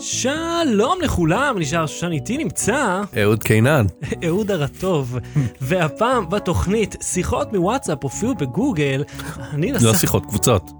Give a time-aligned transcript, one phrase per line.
[0.00, 3.86] שלום לכולם, נשאר שושן איתי נמצא אהוד קינן.
[4.26, 5.18] אהוד הרטוב,
[5.60, 9.04] והפעם בתוכנית שיחות מוואטסאפ הופיעו בגוגל,
[9.52, 9.86] אני נסע...
[9.86, 10.70] לא שיחות, קבוצות.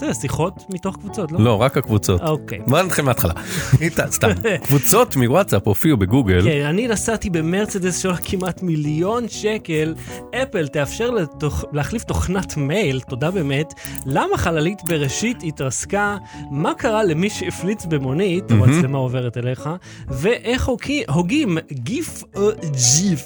[0.00, 1.40] בסדר, שיחות מתוך קבוצות, לא?
[1.40, 2.20] לא, רק הקבוצות.
[2.20, 2.58] אוקיי.
[2.66, 3.32] בוא נתחיל מההתחלה.
[4.10, 4.28] סתם.
[4.62, 6.42] קבוצות מוואטסאפ הופיעו בגוגל.
[6.44, 9.94] כן, אני נסעתי במרצדס שעולה כמעט מיליון שקל,
[10.42, 11.64] אפל תאפשר לתוכ...
[11.72, 13.74] להחליף תוכנת מייל, תודה באמת,
[14.06, 16.16] למה חללית בראשית התרסקה,
[16.50, 19.70] מה קרה למי שהפליץ במונית, המצלמה עוברת אליך,
[20.08, 23.24] ואיך הוגי- הוגים גיף או ג'יף.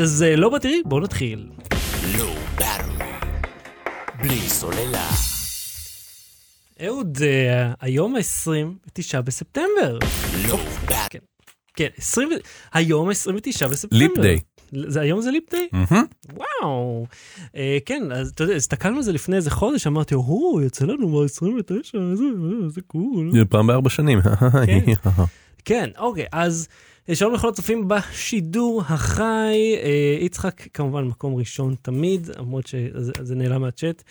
[0.00, 1.46] אז אה, לא בתראי, בואו נתחיל.
[2.18, 2.26] לא.
[4.22, 5.29] בלי סוללה.
[6.86, 9.98] אהוד, אה, היום ה-29 בספטמבר.
[10.48, 10.60] לא ברור.
[11.74, 12.28] כן, 20...
[12.72, 13.98] היום 29 בספטמבר.
[13.98, 14.38] ליפ דיי.
[14.72, 15.68] זה היום זה ליפ דיי?
[15.72, 16.04] מהמם.
[16.34, 17.06] וואו.
[17.56, 21.08] אה, כן, אז אתה יודע, הסתכלנו על זה לפני איזה חודש, אמרתי, או, יוצא לנו
[21.08, 22.24] ב-29, איזה
[22.64, 23.30] איזה קול.
[23.32, 24.18] זה פעם בארבע שנים.
[25.64, 26.68] כן, אוקיי, אז
[27.08, 29.74] אה, שלום לכל הצופים בשידור החי.
[29.82, 34.02] אה, יצחק, כמובן, מקום ראשון תמיד, למרות שזה זה נעלם מהצ'אט.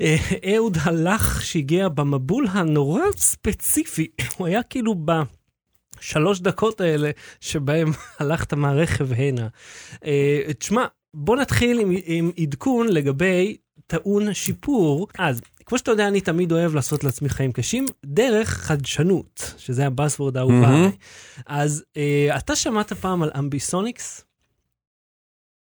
[0.00, 0.16] אה,
[0.54, 4.94] אהוד הלך שהגיע במבול הנורא ספציפי, הוא היה כאילו
[5.98, 9.48] בשלוש דקות האלה שבהם הלכת מהרכב הנה.
[10.04, 15.06] אה, תשמע, בוא נתחיל עם, עם עדכון לגבי טעון שיפור.
[15.18, 19.92] אז, כמו שאתה יודע, אני תמיד אוהב לעשות לעצמי חיים קשים, דרך חדשנות, שזה ה
[19.92, 20.74] buzzword האהוב מהמם.
[20.74, 20.90] עליי.
[21.46, 24.24] אז אה, אתה שמעת פעם על ambisonics?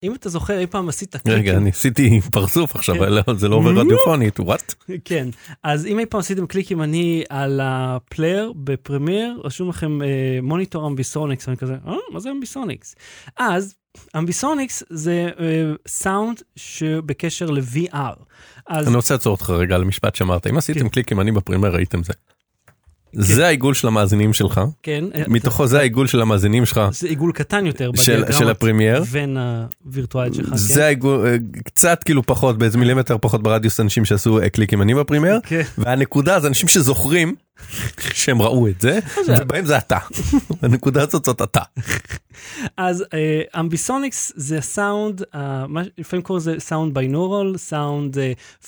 [0.04, 1.34] אם אתה זוכר, אי פעם עשית קליקים.
[1.34, 3.02] רגע, אני עשיתי פרצוף עכשיו, כן.
[3.02, 4.74] אבל לא, זה לא עובר רדיופונית, what?
[5.06, 5.28] כן,
[5.64, 10.08] אז אם אי פעם עשיתם קליק ימני על ה player ב Premiere, רשום לכם אה,
[10.42, 12.96] monitor ambisonics, ואני כזה, אה, מה זה ambisonics?
[13.38, 13.76] אז
[14.18, 18.24] ambisonics זה אה, סאונד שבקשר ל-VR.
[18.70, 20.90] אני רוצה לעצור אותך רגע על משפט שאמרת, אם עשיתם כן.
[20.90, 22.14] קליק ימני ב Premiere ראיתם זה.
[23.14, 27.32] זה העיגול של המאזינים שלך, כן, אה, מתוכו זה העיגול של המאזינים שלך, זה עיגול
[27.32, 29.04] קטן יותר של- ה Premiere.
[29.12, 29.38] ון
[29.86, 30.58] הווירטואלית שלך, כן?
[30.58, 34.96] זה העיגול, אה, קצת כאילו פחות, באיזה מילימטר פחות ברדיוס אנשים שעשו אה, קליק ימני
[34.96, 35.62] ב Premiere, כן.
[35.78, 37.36] והנקודה זה אנשים שזוכרים
[38.14, 39.98] שהם ראו את זה, זה- ובהם זה אתה.
[40.62, 41.62] הנקודה הזאת זאת אתה.
[42.78, 43.04] אז
[43.60, 45.66] ambisonics זה סאונד, אה,
[45.98, 48.18] לפעמים קוראים לזה סאונד binaural, סאונד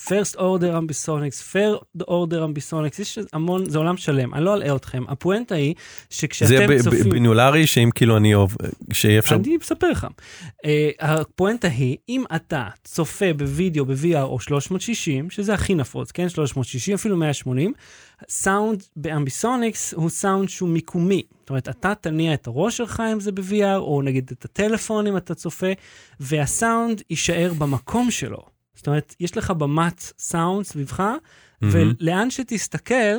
[0.07, 1.77] first order ambisonics, higher
[2.07, 5.03] order ambisonics, יש המון, זה עולם שלם, אני לא אלאה אתכם.
[5.07, 7.03] הפואנטה היא זה שכשאתם צופים...
[7.03, 8.49] ב- בינאורלי שאם כאילו אני אוהב,
[8.93, 10.07] שיהיה אפשר, אני אספר לך.
[10.65, 10.67] אה,
[10.99, 16.29] הפואנטה היא, אם אתה צופה בווידאו ב-VR או 360, שזה הכי נפוץ, כן?
[16.29, 17.73] 360, אפילו 180,
[18.29, 21.23] סאונד ב ambisonics הוא סאונד שהוא מיקומי.
[21.39, 25.17] זאת אומרת, אתה תניע את הראש שלך אם זה ב-VR, או נגיד את הטלפון אם
[25.17, 25.71] אתה צופה,
[26.19, 28.41] והסאונד יישאר במקום שלו.
[28.75, 31.03] זאת אומרת, יש לך במת סאונד סביבך,
[31.61, 33.15] ולאן שתסתכל,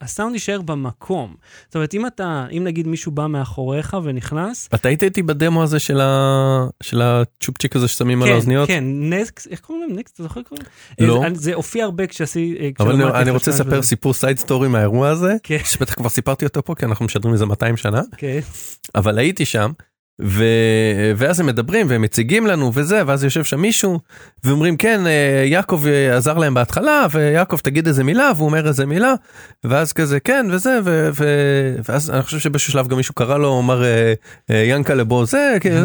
[0.00, 1.34] הסאונד יישאר במקום.
[1.66, 5.78] זאת אומרת, אם אתה, אם נגיד מישהו בא מאחוריך ונכנס, אתה היית איתי בדמו הזה
[5.78, 8.66] של ה- של הצ'ופצ'יק הזה ששמים על האוזניות?
[8.68, 9.98] כן, נקסט, איך קוראים להם?
[9.98, 10.66] נקסט, אתה זוכר קוראים?
[11.00, 11.22] לא.
[11.24, 12.54] אה, זה הופיע הרבה כשעשי...
[12.80, 13.82] אבל כשלמדתי אני- אני רוצה לספר וזה.
[13.88, 15.58] סיפור side story מהאירוע הזה, כן.
[15.64, 18.38] שבטח כבר סיפרתי אותו פה כי אנחנו משדרים איזה 200 שנה, כן,
[18.94, 19.70] אבל הייתי שם,
[20.22, 20.44] ו...
[21.16, 23.98] ואז הם מדברים והם מציגים לנו וזה, ואז יושב שם מישהו,
[24.44, 28.86] ואומרים כן, אה, יעקב אה, עזר להם בהתחלה, ויעקב תגיד איזה מילה, והוא אומר איזה
[28.86, 29.14] מילה,
[29.64, 31.08] ואז כזה כן וזה, ו...
[31.18, 31.24] ו...
[31.88, 34.14] ואז אני חושב שבאיזשהו שלב גם מישהו קרא לו, אמר אה,
[34.50, 35.76] ינקלה בוא זה, כאילו,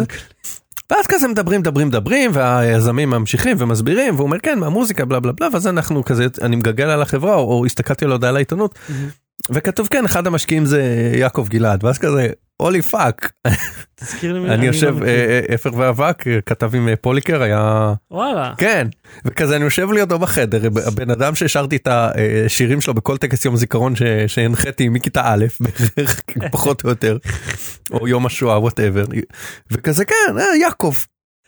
[0.92, 5.48] ואז כזה מדברים מדברים מדברים והיזמים ממשיכים ומסבירים והוא אומר כן מהמוזיקה בלה בלה בלה
[5.54, 8.80] ואז אנחנו כזה אני מגגל על החברה או, או הסתכלתי על הודעה לעיתונות
[9.50, 13.32] וכתוב כן אחד המשקיעים זה יעקב גלעד ואז כזה holy fuck
[13.96, 14.50] תזכיר לי...
[14.50, 15.04] אני לא יושב.
[15.04, 15.10] אה,
[15.50, 18.54] אה, אפר ואבק אה, כתב עם פוליקר היה וואלה.
[18.58, 18.88] כן
[19.26, 23.94] וכזה אני יושב לידו בחדר הבן אדם ששרתי את השירים שלו בכל טקס יום זיכרון
[24.28, 25.46] שהנחיתי מכיתה א'
[25.98, 26.22] בערך
[26.52, 27.18] פחות או יותר
[27.92, 29.06] או יום השואה whatever
[29.72, 30.96] וכזה כן יעקב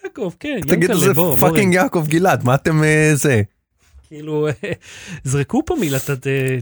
[0.04, 1.74] יעקב, כן, תגיד ינקלה, זה בוא, בוא fucking.
[1.74, 2.82] יעקב גלעד מה אתם
[3.14, 3.42] זה
[4.08, 4.48] כאילו,
[5.24, 5.98] זרקו פה מילה,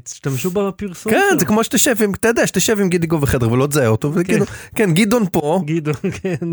[0.03, 1.11] תשתמשו בפרסום.
[1.11, 1.39] כן.
[1.39, 4.45] זה כמו שתשב עם אתה יודע שתשב עם גידיגו בחדר ולא תזהה אותו וכאילו
[4.75, 6.49] כן גדעון פה גדעון, כן.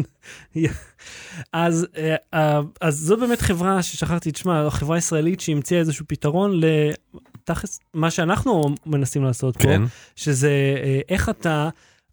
[1.52, 7.80] אז, אה, אה, אז זו באמת חברה ששכחתי, תשמע, חברה ישראלית שהמציאה איזשהו פתרון לתכלס,
[7.94, 9.82] מה שאנחנו מנסים לעשות פה, כן
[10.16, 10.50] שזה
[10.84, 11.68] אה, איך אתה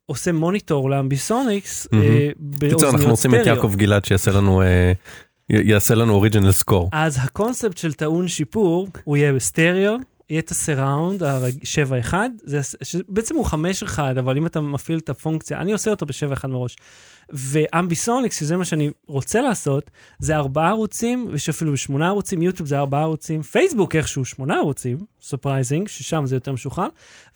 [0.06, 2.04] עושה מוניטור ל ambisonics מהמם.
[2.04, 2.30] אה,
[2.60, 3.56] קיצור אנחנו באוזניות רוצים את סטריאו.
[3.56, 4.92] יעקב גלעד שיעשה לנו אה,
[5.50, 9.96] יעשה לנו original score אז הקונספט של טעון שיפור, הוא יהיה בסטריאו,
[10.30, 12.14] יהיה את ה surround, ה-7-1,
[13.10, 16.76] בעצם הוא 5-1, אבל אם אתה מפעיל את הפונקציה, אני עושה אותו ב-7-1 מראש.
[17.30, 22.70] ו ambisonics, שזה מה שאני רוצה לעשות, זה ארבעה ערוצים, יש אפילו שמונה ערוצים, יוטיוב
[22.70, 26.88] זה ארבעה ערוצים, פייסבוק איכשהו שמונה ערוצים, surprising, ששם זה יותר משוחרר,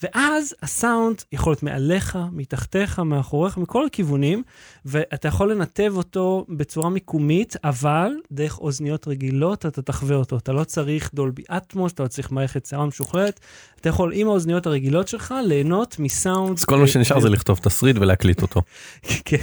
[0.04, 4.44] ואז הסאונד יכול להיות מעליך, מתחתיך, מאחוריך, מכל הכיוונים,
[4.86, 10.38] ואתה יכול לנתב אותו בצורה מיקומית, אבל דרך אוזניות רגילות אתה תחווה אותו.
[10.38, 13.40] אתה לא צריך דולבי אטמוס, אתה לא צריך מערכת סאונד משוחררת,
[13.82, 16.58] אתה יכול עם האוזניות הרגילות שלך ליהנות מסאונד.
[16.58, 18.62] אז כל מה שנשאר זה לכתוב תסריט ולהקליט אותו.
[19.26, 19.38] כן.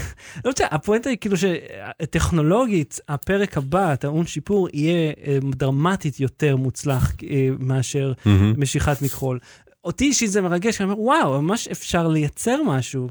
[0.45, 7.13] לא יודע, הפואנטה היא כאילו שטכנולוגית, הפרק הבא, טעון שיפור, יהיה אה, דרמטית יותר מוצלח
[7.31, 8.13] אה, מאשר
[8.57, 9.39] משיכת מכחול.
[9.85, 13.09] אותי אישית זה מרגש, אני אומר, וואו, ממש אפשר לייצר משהו.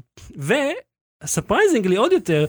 [1.24, 2.46] ו surprisingly עוד יותר,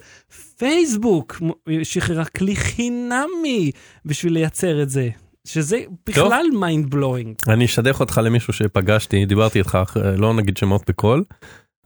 [0.57, 1.41] פייסבוק
[1.83, 3.71] שחררה כלי חינמי
[4.05, 5.09] בשביל לייצר את זה.
[5.47, 7.35] שזה בכלל mind blowing.
[7.47, 9.77] אני אשדך אותך למישהו שפגשתי, דיברתי איתך,
[10.17, 11.23] לא נגיד שמות בקול,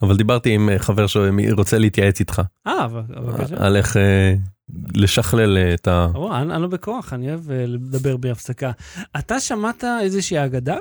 [0.01, 2.41] אבל דיברתי עם אה, חבר שרוצה להתייעץ איתך.
[2.67, 3.55] אה, בבקשה.
[3.57, 4.33] על איך אה,
[4.93, 6.07] לשכלל אה, את ה...
[6.31, 8.71] אני לא בכוח, אני אוהב לדבר בהפסקה.
[9.19, 10.77] אתה שמעת איזושהי אגדה?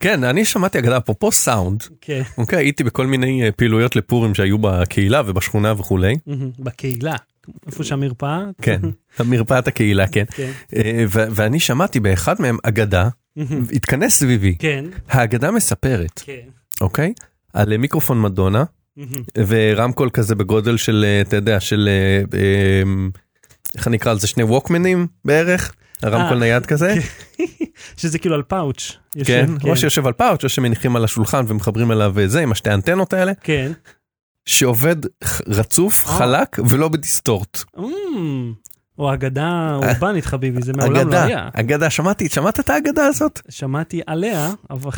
[0.00, 2.22] כן, אני שמעתי אגדה, אפרופו סאונד, כן.
[2.38, 6.14] אוקיי, הייתי בכל מיני פעילויות לפורים שהיו בקהילה ובשכונה וכולי.
[6.58, 7.16] בקהילה,
[7.66, 8.44] איפה שהמרפאה?
[8.62, 8.80] כן,
[9.24, 10.24] מרפאת הקהילה, כן.
[10.30, 10.50] כן.
[11.10, 13.08] ואני שמעתי באחד מהם אגדה,
[13.72, 14.54] התכנס סביבי.
[14.58, 14.84] כן.
[15.08, 16.48] האגדה מספרת, כן.
[16.80, 17.12] אוקיי?
[17.52, 18.64] על מיקרופון מדונה
[19.36, 21.88] ורמקול כזה בגודל של אתה יודע של
[23.76, 24.26] איך אני אקרא לזה?
[24.26, 25.74] שני ווקמנים בערך?
[26.02, 26.94] הרמקול נייד כזה?
[27.96, 28.96] שזה כאילו על פאוץ'.
[29.24, 33.12] כן או שיושב על פאוץ' או שמניחים על השולחן ומחברים אליו זה עם השתי אנטנות
[33.12, 33.32] האלה.
[33.34, 33.72] כן.
[34.44, 34.96] שעובד
[35.46, 37.64] רצוף חלק ולא ב distort.
[39.00, 41.48] או אגדה אורבנית חביבי, זה מעולם לא היה.
[41.52, 43.40] אגדה, שמעתי, שמעת את האגדה הזאת?
[43.48, 44.90] שמעתי עליה, אבל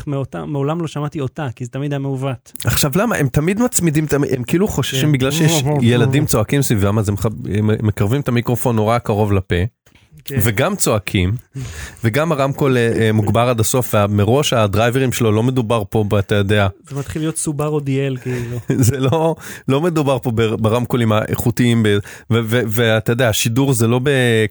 [0.46, 2.52] מעולם לא שמעתי אותה, כי זה תמיד היה מעוות.
[2.64, 4.06] עכשיו למה, הם תמיד מצמידים,
[4.36, 7.16] הם כאילו חוששים בגלל שיש ילדים צועקים סביבם, אז הם
[7.82, 9.56] מקרבים את המיקרופון נורא קרוב לפה.
[10.30, 11.32] וגם צועקים
[12.04, 12.76] וגם הרמקול
[13.12, 16.68] מוגבר עד הסוף ומראש הדרייברים שלו לא מדובר פה אתה יודע.
[16.88, 18.58] זה מתחיל להיות סובארו דיאל כאילו.
[18.88, 19.34] זה לא
[19.68, 21.86] לא מדובר פה ברמקולים האיכותיים
[22.30, 24.00] ואתה יודע השידור זה לא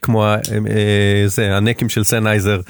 [0.01, 0.25] כמו
[1.25, 2.61] זה הנקים של סנייזר.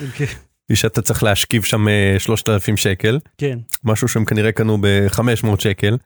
[0.73, 1.85] שאתה צריך להשכיב שם
[2.17, 3.19] 3,000 שקל.
[3.37, 3.59] כן.
[3.83, 5.97] משהו שהם כנראה קנו ב-500 שקל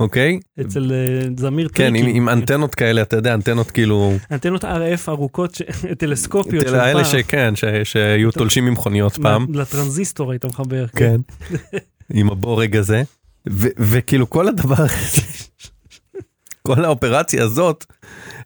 [0.00, 0.40] אוקיי?
[0.60, 0.92] אצל
[1.36, 2.02] זמיר טריקי.
[2.02, 4.12] כן, עם אנטנות כאלה, אתה יודע, אנטנות כאילו...
[4.30, 5.60] אנטנות RF ארוכות,
[5.98, 6.66] טלסקופיות.
[6.66, 7.54] האלה שכן,
[7.84, 9.46] שהיו תולשים ממכוניות פעם.
[9.54, 10.86] לטרנזיסטור היית מחבר.
[10.86, 11.20] כן,
[12.14, 13.02] עם הבורג הזה.
[13.78, 15.22] וכאילו כל הדבר הזה,
[16.62, 17.84] כל האופרציה הזאת,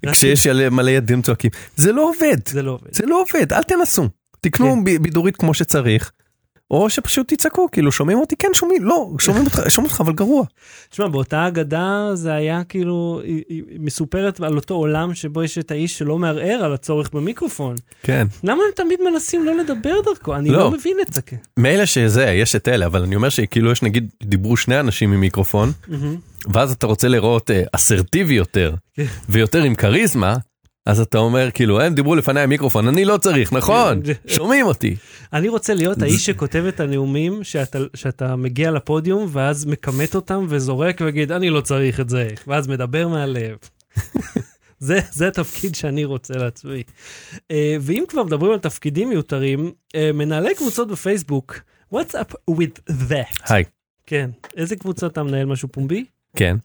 [0.06, 2.49] כשיש מלא ידים צועקים, זה לא עובד.
[2.49, 2.95] זה לא עובד.
[2.95, 4.09] זה לא עובד, אל תנסו.
[4.41, 6.11] תקנו בידורית כמו שצריך.
[6.70, 10.44] או שפשוט תצעקו כאילו שומעים אותי כן שומעים לא שומעים אותך שומעים אותך אבל גרוע.
[10.91, 15.99] תשמע באותה אגדה זה היה כאילו היא מסופרת על אותו עולם שבו יש את האיש
[15.99, 17.75] שלא מערער על הצורך במיקרופון.
[18.03, 18.26] כן.
[18.44, 21.20] למה הם תמיד מנסים לא לדבר דרכו אני לא, לא מבין את זה.
[21.56, 25.21] מילא שזה יש את אלה אבל אני אומר שכאילו יש נגיד דיברו שני אנשים עם
[25.21, 25.73] מיקרופון
[26.53, 28.75] ואז אתה רוצה לראות אסרטיבי יותר
[29.29, 30.37] ויותר עם כריזמה
[30.88, 34.00] אז אתה אומר כאילו הם דיברו לפניי המיקרופון אני לא צריך נכון
[34.37, 34.96] שומעים אותי.
[35.32, 41.00] אני רוצה להיות האיש שכותב את הנאומים שאתה שאתה מגיע לפודיום ואז מכמת אותם וזורק
[41.05, 43.56] ויגיד אני לא צריך את זה ואז מדבר מהלב.
[44.79, 46.82] זה זה התפקיד שאני רוצה לעצמי.
[47.81, 49.73] ואם כבר מדברים על תפקידים מיותרים
[50.14, 51.58] מנהלי קבוצות בפייסבוק
[51.94, 53.52] what's up with that.
[53.52, 53.64] היי.
[54.06, 56.04] כן איזה קבוצה אתה מנהל משהו פומבי?
[56.37, 56.57] כן.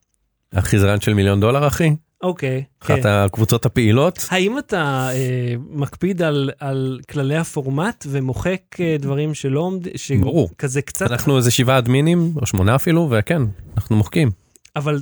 [0.53, 1.95] החזרן של מיליון דולר אחי.
[2.23, 2.63] אוקיי.
[2.83, 3.07] אחת כן.
[3.09, 4.27] הקבוצות הפעילות.
[4.31, 10.49] האם אתה אה, מקפיד על, על כללי הפורמט ומוחק אה, דברים שלא עומדים, ברור.
[10.57, 11.11] כזה קצת...
[11.11, 13.41] אנחנו איזה שבעה אדמינים, או שמונה אפילו, וכן,
[13.77, 14.42] אנחנו מוחקים.
[14.75, 14.97] אבל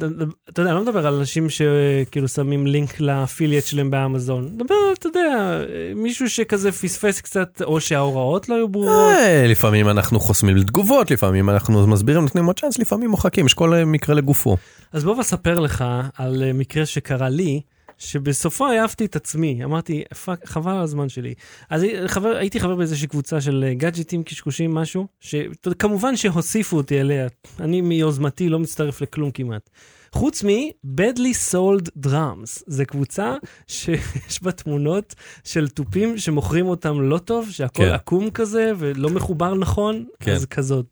[0.50, 4.50] אתה יודע, אני לא מדבר על אנשים שכאילו שמים לינק לאפיליאט שלהם באמזון.
[4.54, 5.62] מדבר, אתה יודע,
[5.96, 9.16] מישהו שכזה פספס קצת, או שההוראות לא היו ברורות.
[9.18, 13.76] אה, לפעמים אנחנו חוסמים לתגובות, לפעמים אנחנו מסבירים, נותנים עוד צ'אנס, לפעמים מוחקים, יש כל
[13.86, 14.58] מקרה לגופו.
[14.94, 15.86] אז בוא אספר לך
[16.18, 17.62] על מקרה שקרה לי.
[18.02, 21.34] שבסופו העפתי את עצמי, אמרתי, fuck, חבל על הזמן שלי.
[21.70, 27.28] אז חבר, הייתי חבר באיזושהי קבוצה של גאדג'טים, קשקושים, משהו, שכמובן שהוסיפו אותי אליה,
[27.60, 29.70] אני מיוזמתי לא מצטרף לכלום כמעט.
[30.12, 33.36] חוץ מ-Badly Sold Drums, זה קבוצה
[33.68, 37.92] שיש בה תמונות של תופים שמוכרים אותם לא טוב, שהכל כן.
[37.92, 40.32] עקום כזה ולא מחובר נכון, כן.
[40.32, 40.86] אז כזאת.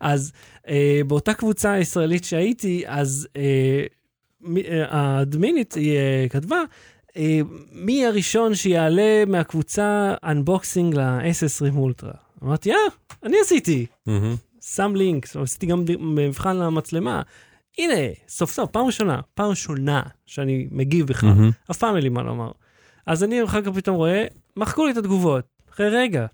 [0.00, 0.32] אז
[0.68, 3.84] אה, באותה קבוצה הישראלית שהייתי, אז אה,
[4.88, 5.98] האדמינית היא
[6.30, 6.62] כתבה,
[7.72, 12.12] מי הראשון שיעלה מהקבוצה אנבוקסינג ל-S20 אולטרה.
[12.42, 12.76] אמרתי, אה,
[13.22, 13.86] אני עשיתי.
[14.62, 17.22] שם לינק, עשיתי גם מבחן למצלמה.
[17.78, 17.94] הנה,
[18.28, 21.30] סוף סוף, פעם ראשונה, פעם ראשונה שאני מגיב בכלל.
[21.70, 22.50] אף פעם אין לי מה לומר.
[23.06, 24.24] אז אני אחר כך פתאום רואה,
[24.56, 25.44] מחקו לי את התגובות.
[25.70, 26.26] אחרי רגע.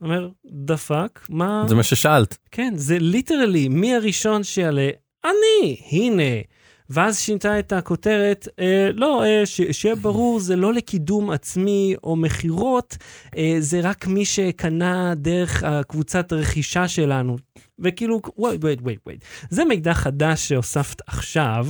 [0.00, 1.64] אומר, the fuck, מה...
[1.68, 2.38] זה מה ששאלת.
[2.50, 4.90] כן, זה literally, מי הראשון שיעלה?
[5.24, 6.42] אני, הנה.
[6.90, 12.16] ואז שינתה את הכותרת, אה, לא, אה, ש, שיהיה ברור, זה לא לקידום עצמי או
[12.16, 12.96] מכירות,
[13.36, 17.36] אה, זה רק מי שקנה דרך הקבוצת רכישה שלנו.
[17.78, 19.24] וכאילו, וייט, וייט, וייט, וייט.
[19.50, 21.66] זה מידע חדש שהוספת עכשיו,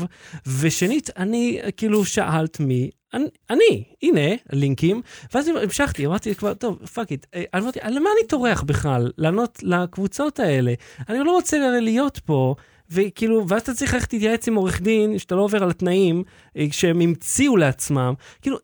[0.60, 5.02] ושנית, אני, כאילו, שאלת מי, אני, אני, הנה, לינקים,
[5.34, 10.74] ואז המשכתי, אמרתי כבר, טוב, fuck it, אמרתי, למה אני טורח בכלל לענות לקבוצות האלה?
[11.08, 12.54] אני לא רוצה להיות פה.
[12.92, 16.22] וכאילו, ואז אתה צריך ללכת להתייעץ עם עורך דין, שאתה לא עובר על התנאים
[16.56, 18.14] אה, שהם המציאו לעצמם.
[18.42, 18.56] כאילו,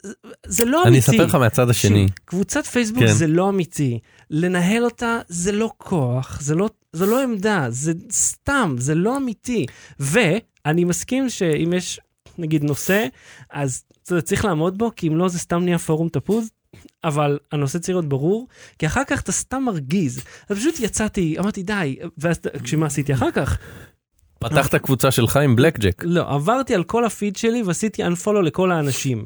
[0.46, 0.88] זה- לא אמיתי.
[0.88, 2.06] אני אספר לך מהצד השני.
[2.24, 3.12] קבוצת פייסבוק כן.
[3.12, 3.98] זה לא אמיתי.
[4.30, 9.66] לנהל אותה זה לא כוח, זה לא, זה לא עמדה, זה סתם, זה לא אמיתי.
[10.00, 12.00] ואני מסכים שאם יש,
[12.38, 13.06] נגיד, נושא,
[13.50, 16.50] אז אתה צריך לעמוד בו, כי אם לא, זה סתם נהיה פורום תפוז.
[17.04, 20.22] אבל הנושא צריך להיות ברור, כי אחר כך אתה סתם מרגיז.
[20.48, 23.58] אז פשוט יצאתי, אמרתי די, ואז כשמה עשיתי אחר כך?
[24.38, 26.02] פתחת קבוצה שלך עם בלק ג'ק.
[26.06, 29.24] לא, עברתי על כל הפיד שלי ועשיתי unfollow לכל האנשים.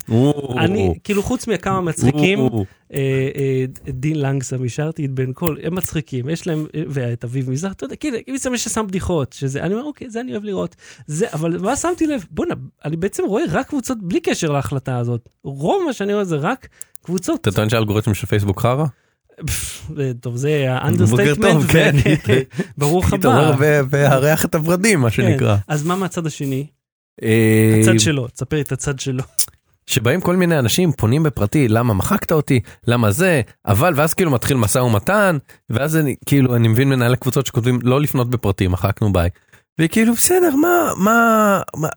[0.58, 2.98] אני, כאילו, חוץ מכמה מצחיקים, אה,
[3.36, 7.84] אה, דין לנגסם, השארתי את בן קול, הם מצחיקים, יש להם, ואת אביב מזרח, אתה
[7.84, 10.76] יודע, כאילו, בעצם יש ששם בדיחות, שזה, אני אומר, אוקיי, זה אני אוהב לראות.
[11.06, 15.28] זה, אבל מה שמתי לב, בואנה, אני בעצם רואה רק קבוצות בלי קשר להחלטה הזאת.
[15.44, 16.68] רוב מה שאני רואה זה רק
[17.02, 17.40] קבוצות.
[17.40, 18.84] אתה טוען שהאלגוריתם של פייסבוק חרא?
[20.20, 21.96] טוב, זה ה understatement, כן.
[22.78, 23.52] ברוך הבא.
[23.58, 25.16] ו- והריח את הורדים מה כן.
[25.16, 25.56] שנקרא.
[25.68, 26.66] אז מה מהצד השני?
[27.22, 29.22] אה, הצד שלו, תספר את הצד שלו.
[29.86, 34.56] שבאים כל מיני אנשים פונים בפרטי למה מחקת אותי למה זה אבל ואז כאילו מתחיל
[34.56, 35.38] משא ומתן
[35.70, 39.28] ואז אני כאילו אני מבין מנהלי קבוצות שכותבים לא לפנות בפרטי מחקנו ביי.
[39.80, 41.88] וכאילו בסדר מה מה מה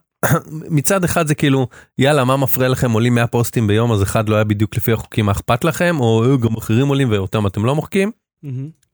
[0.50, 4.34] מצד אחד זה כאילו יאללה מה מפריע לכם עולים 100 פוסטים ביום אז אחד לא
[4.34, 7.74] היה בדיוק לפי החוקים מה אכפת לכם או "אה, גם אחרים עולים ואותם אתם לא
[7.74, 8.10] מוחקים.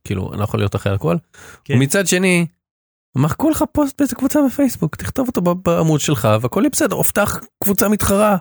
[0.05, 1.17] כאילו אני לא יכול להיות אחרי הכל.
[1.65, 1.75] כן.
[1.75, 2.47] ומצד שני.
[3.17, 7.89] מחקו לך פוסט באיזה קבוצה בפייסבוק תכתוב אותו בעמוד שלך והכל יהיה בסדר הופתח קבוצה
[7.89, 8.37] מתחרה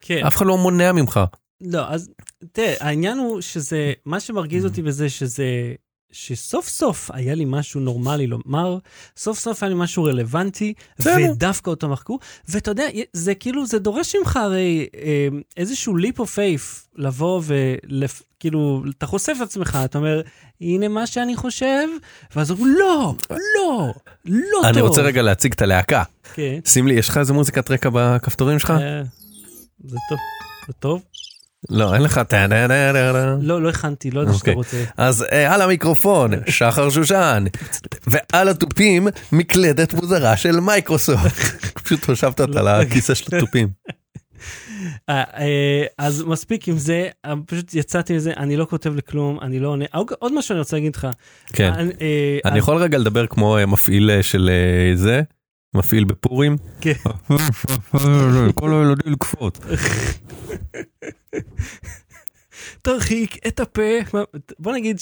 [0.00, 0.26] כן.
[0.26, 1.20] אף אחד לא מונע ממך.
[1.60, 2.10] לא, אז
[2.52, 5.44] תראה, העניין הוא שזה, מה שמרגיז אותי בזה שזה,
[6.14, 8.78] שסוף סוף היה לי משהו נורמלי לומר,
[9.16, 10.74] סוף סוף היה לי משהו רלוונטי.
[10.98, 12.18] ודווקא אותו מחקו,
[12.48, 18.84] ואתה יודע, זה כאילו, זה דורש ממך הרי אה, איזשהו leap of faith לבוא וכאילו,
[18.98, 20.22] אתה חושף את עצמך, אתה אומר,
[20.60, 21.88] הנה מה שאני חושב,
[22.36, 23.92] ואז אומרים, לא, לא,
[24.24, 24.64] לא טוב.
[24.64, 26.02] אני רוצה רגע להציג את הלהקה.
[26.34, 28.70] כן, שים לי, יש לך איזה מוזיקת רקע בכפתורים שלך?
[28.70, 29.02] אה,
[29.84, 30.18] זה טוב,
[30.66, 31.02] זה טוב.
[31.70, 33.36] לא, אין לך טה-דה-דה-דה-דה.
[33.40, 34.54] לא, לא הכנתי, לא יודע שאתה אוקיי.
[34.54, 34.84] רוצה.
[34.96, 37.44] אז אה, על המיקרופון, שחר שושן,
[38.06, 41.40] ועל התופים, מקלדת מוזרה של מייקרוסופט.
[41.84, 43.68] פשוט הושבת אותה על הכיסא של התופים.
[45.08, 47.08] אה, אה, אז מספיק עם זה,
[47.46, 49.84] פשוט יצאתי מזה, אני לא כותב לכלום, אני לא עונה.
[49.92, 51.06] עוד- עוד משהו אני רוצה להגיד לך.
[51.52, 51.72] כן.
[52.44, 54.50] אני, יכול רגע לדבר כמו מפעיל של
[54.94, 55.22] זה,
[55.74, 56.56] מפעיל בפורים.
[56.80, 56.92] כן.
[58.54, 59.58] כל הילדים לקפוץ.
[62.82, 63.82] תרחיק את הפה.
[64.58, 64.98] בוא נגיד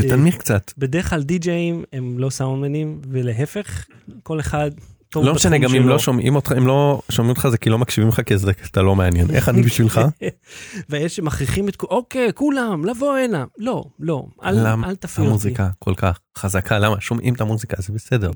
[0.00, 0.72] ותנמיך קצת.
[0.76, 3.86] שבדרך כלל די-ג'אים הם לא סאונדמנים, ולהפך,
[4.22, 4.70] כל אחד
[5.10, 5.88] טוב לא משנה, גם אם.
[5.88, 8.82] לא שומעים אותך, אם לא שומעים אותך זה כי לא מקשיבים לך כי זה- אתה
[8.82, 9.30] לא מעניין.
[9.30, 10.00] איך אני בשבילך?
[10.90, 13.44] ויש שמכריחים את כולם, אוקיי, כולם, לבוא הנה.
[13.58, 15.30] לא, לא, אל אל תפעיל אותי.
[15.30, 16.78] המוזיקה כל כך חזקה?
[16.78, 17.00] למה?
[17.00, 18.30] שומעים את המוזיקה, זה בסדר.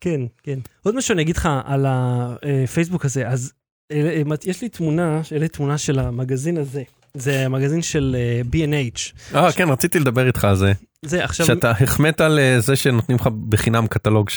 [0.00, 0.58] כן, כן.
[0.82, 3.52] עוד משהו אני אגיד לך על הפייסבוק הזה, אז
[3.92, 6.82] אה, יש לי תמונה, אלה תמונה של המגזין הזה.
[7.14, 9.34] זה המגזין של אה, B&H.
[9.36, 10.72] אה, כן, רציתי לדבר איתך על זה.
[11.04, 14.30] זה עכשיו, שאתה החמאת על אה, זה שנותנים לך בחינם קטלוג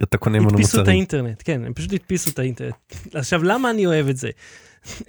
[0.00, 0.96] שאתה קונה ממנו הדפיסו את מוצרים.
[0.96, 2.74] האינטרנט, כן, הם פשוט הדפיסו את האינטרנט.
[3.14, 4.30] עכשיו, למה אני אוהב את זה?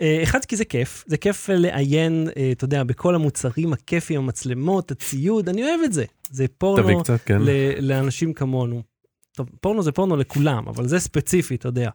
[0.01, 4.91] אה, אחד, כי זה כיף, זה כיף לעיין, אה, אתה יודע, בכל המוצרים הכיפים, המצלמות,
[4.91, 6.05] הציוד, אני אוהב את זה.
[6.31, 7.41] זה פורנו קצת, כן.
[7.79, 8.81] לאנשים כמונו.
[9.31, 11.89] טוב, פורנו זה פורנו לכולם, אבל זה ספציפי, אתה יודע.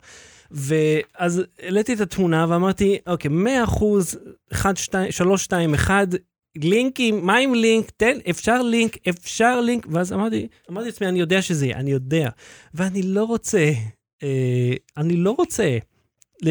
[0.50, 4.18] ואז העליתי את התמונה ואמרתי, אוקיי, 100 אחוז,
[4.52, 6.08] 1, 2, 3, 2, 1,
[6.56, 7.90] לינקים, מה עם לינק?
[7.96, 12.28] תן, אפשר לינק, אפשר לינק, ואז אמרתי, אמרתי לעצמי, אני יודע שזה יהיה, אני יודע.
[12.74, 13.72] ואני לא רוצה,
[14.22, 15.78] אה, אני לא רוצה
[16.42, 16.48] ל,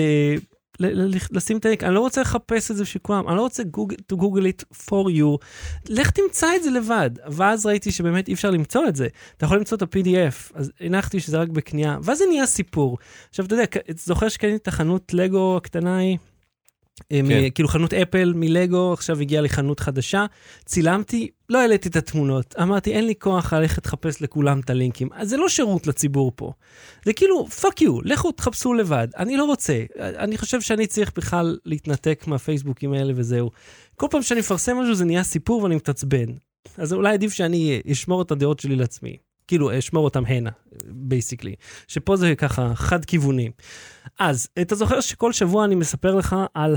[0.80, 3.42] ל, ל, לשים את הלינק, אני לא רוצה לחפש את זה בשביל כולם, אני לא
[3.42, 5.46] רוצה גוג, to google it for you.
[5.90, 7.10] לך תמצא את זה לבד.
[7.32, 9.08] ואז ראיתי שבאמת אי אפשר למצוא את זה.
[9.38, 12.98] אתה יכול למצוא את ה-PDF, אז הנחתי שזה רק בקנייה, ואז זה נהיה סיפור.
[13.30, 16.18] עכשיו, אתה יודע, זוכר שקניתי את החנות לגו הקטנה ההיא?
[17.12, 17.50] אה, מ- כן.
[17.56, 20.26] כאילו חנות אפל מלגו, עכשיו הגיעה לי חנות חדשה,
[20.66, 25.30] צילמתי, לא העליתי את התמונות, אמרתי אין לי כוח ללכת לחפש לכולם את הלינקים, אז
[25.30, 26.52] זה לא שירות לציבור פה.
[27.06, 31.58] זה כאילו, fuck you, לכו תחפשו לבד, אני לא רוצה, אני חושב שאני צריך בכלל
[31.66, 33.52] להתנתק מהפייסבוקים האלה וזהו.
[33.96, 36.26] כל פעם שאני מפרסם משהו זה נהיה סיפור ואני מתעצבן.
[36.78, 39.18] אז אולי עדיף שאני אשמור את הדעות שלי לעצמי.
[39.52, 40.50] כאילו, אשמור אותם הנה,
[40.88, 41.56] basically.
[41.88, 43.50] שפה זה ככה חד כיווני.
[44.20, 46.76] אז, אתה זוכר שכל שבוע אני מספר לך על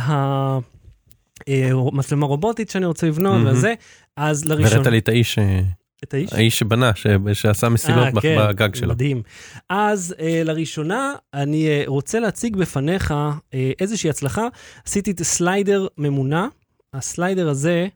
[1.48, 3.46] המצלמה רובוטית שאני רוצה לבנות מהמם.
[3.52, 3.74] וזה,
[4.16, 4.70] אז לראשון...
[4.78, 5.60] והראית לי את האיש, אה,
[6.04, 6.32] את האיש?
[6.32, 8.88] האיש שבנה, ש- שעשה מסילות אה, בח- כן, בגג שלו.
[8.88, 9.22] מדהים.
[9.70, 13.10] אז אה, לראשונה, אני אה, רוצה להציג בפניך
[13.54, 14.46] אה, איזושהי הצלחה.
[14.86, 16.46] עשיתי את slider ממונע.
[16.94, 17.86] ה slider הזה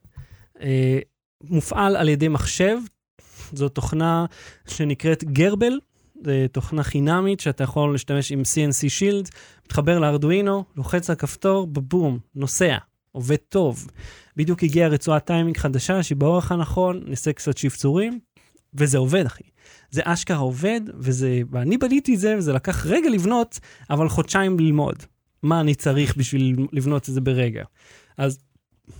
[0.62, 0.98] אה,
[1.44, 2.76] מופעל על ידי מחשב.
[3.52, 4.26] זו תוכנה
[4.68, 5.78] שנקראת GRBL.
[6.24, 9.28] זו תוכנה חינמית שאתה יכול להשתמש עם CNC shield,
[9.66, 12.76] מתחבר ל Arduino, לוחץ על כפתור, בבום, נוסע,
[13.12, 13.86] עובד טוב.
[14.36, 18.18] בדיוק הגיעה רצועת טיימינג חדשה שהיא באורך הנכון, נעשה קצת שפצורים,
[18.74, 19.42] וזה עובד, אחי.
[19.90, 23.58] זה אשכרה עובד, וזה, ואני בניתי את זה, וזה לקח רגע לבנות,
[23.90, 24.96] אבל חודשיים ללמוד.
[25.42, 27.64] מה אני צריך בשביל לבנות את זה ברגע.
[28.18, 28.38] אז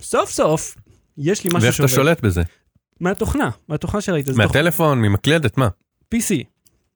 [0.01, 0.75] סוף סוף,
[1.17, 2.03] יש לי משהו ואיך אתה שעובד.
[2.03, 2.43] שולט בזה?
[3.01, 4.25] מהתוכנה, מהתוכנה שראית.
[4.25, 5.67] זה תוכ- מהטלפון, ממקלדת, מה?
[6.15, 6.33] PC,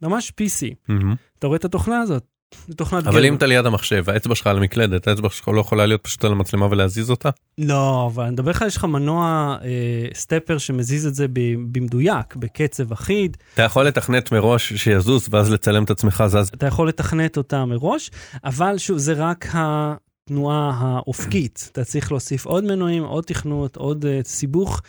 [0.01, 0.73] ממש PC.
[0.87, 1.15] מהמם.
[1.39, 2.23] אתה רואה את התוכנה הזאת?
[2.67, 3.25] זו תוכנת אבל גרבל.
[3.25, 6.31] אם אתה ליד המחשב, האצבע שלך על המקלדת, האצבע שלך לא יכולה להיות פשוט על
[6.31, 7.29] המצלמה ולהזיז אותה?
[7.57, 9.69] לא, אבל אני מדבר לך, יש לך מנוע אה,
[10.13, 13.37] סטפר שמזיז את זה במדויק, בקצב אחיד.
[13.53, 16.49] אתה יכול לתכנת מראש שיזוז ואז לצלם את עצמך זז.
[16.53, 18.11] אתה יכול לתכנת אותה מראש,
[18.43, 21.69] אבל שוב, זה רק התנועה האופקית.
[21.71, 24.81] אתה צריך להוסיף עוד מנועים, עוד תכנות, עוד uh, סיבוך,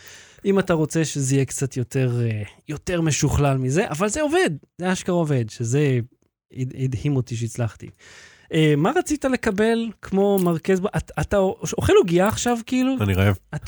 [0.45, 4.93] אם אתה רוצה שזה יהיה קצת יותר, uh, יותר משוכלל מזה, אבל זה עובד, זה
[4.93, 5.99] אשכרה עובד, שזה
[6.53, 7.87] הד- הדהים אותי שהצלחתי.
[8.43, 8.47] Uh,
[8.77, 12.91] מה רצית לקבל כמו מרכז, ב- את, אתה אוכל עוגיה עכשיו כאילו?
[13.01, 13.37] אני רעב.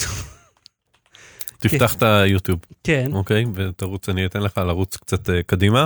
[1.60, 3.46] תפתח את היוטיוב, כן, אוקיי?
[3.56, 5.86] ותרוץ, אני אתן לך לרוץ קצת אה, קדימה.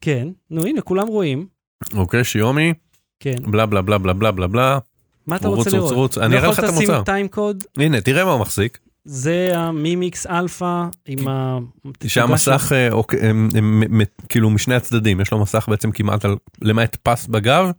[0.00, 1.46] כן, נו הנה, כולם רואים,
[1.94, 2.72] אוקיי, שיומי,
[3.20, 3.34] כן.
[3.50, 4.78] בלה בלה בלה בלה בלה בלה בלה.
[5.26, 5.92] מה אתה רוץ, רוצה רוץ, לראות?
[5.94, 6.92] רוץ, אני אראה לך את לא יכול המוצר.
[6.94, 7.64] לשים time code?
[7.76, 8.78] הנה, תראה מה הוא מחזיק.
[9.10, 11.58] זה ה Mi Mix Alpha עם ה...
[12.06, 13.32] שהמסך אה, אוקיי,
[14.28, 17.70] כאילו משני הצדדים, יש לו מסך בעצם כמעט על, למעט פס בגב,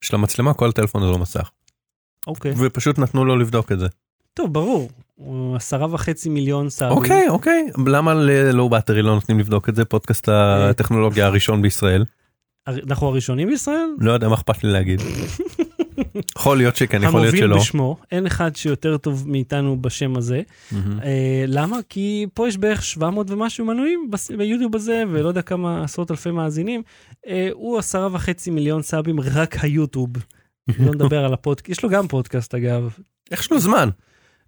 [0.00, 1.50] של המצלמה, כל הטלפון זה לא מסך.
[2.26, 2.54] אוקיי.
[2.58, 3.86] ופשוט נתנו לו לבדוק את זה.
[4.34, 4.90] טוב, ברור.
[5.14, 6.98] הוא עשרה וחצי מיליון סאבים.
[6.98, 9.84] אוקיי, אוקיי, למה ללואו באטרי לא נותנים לבדוק את זה?
[9.84, 10.70] פודקאסט אה.
[10.70, 12.04] הטכנולוגיה הראשון בישראל.
[12.66, 13.88] אנחנו הראשונים בישראל?
[13.98, 15.00] לא יודע מה אכפת לי להגיד.
[16.36, 17.56] יכול להיות שכן, יכול להיות המוביל שלא.
[17.56, 17.96] בשמו.
[18.12, 20.42] אין אחד שיותר טוב מאיתנו בשם הזה.
[21.02, 21.78] אה, למה?
[21.88, 26.82] כי פה יש בערך 700 ומשהו מנויים ביוטיוב הזה, ולא יודע כמה עשרות אלפי מאזינים.
[27.26, 30.10] אה, הוא עשרה וחצי מיליון סאבים, רק היוטיוב.
[30.78, 32.96] לא נדבר על הפודקאסט, יש לו גם פודקאסט אגב.
[33.30, 33.88] איך יש לו זמן?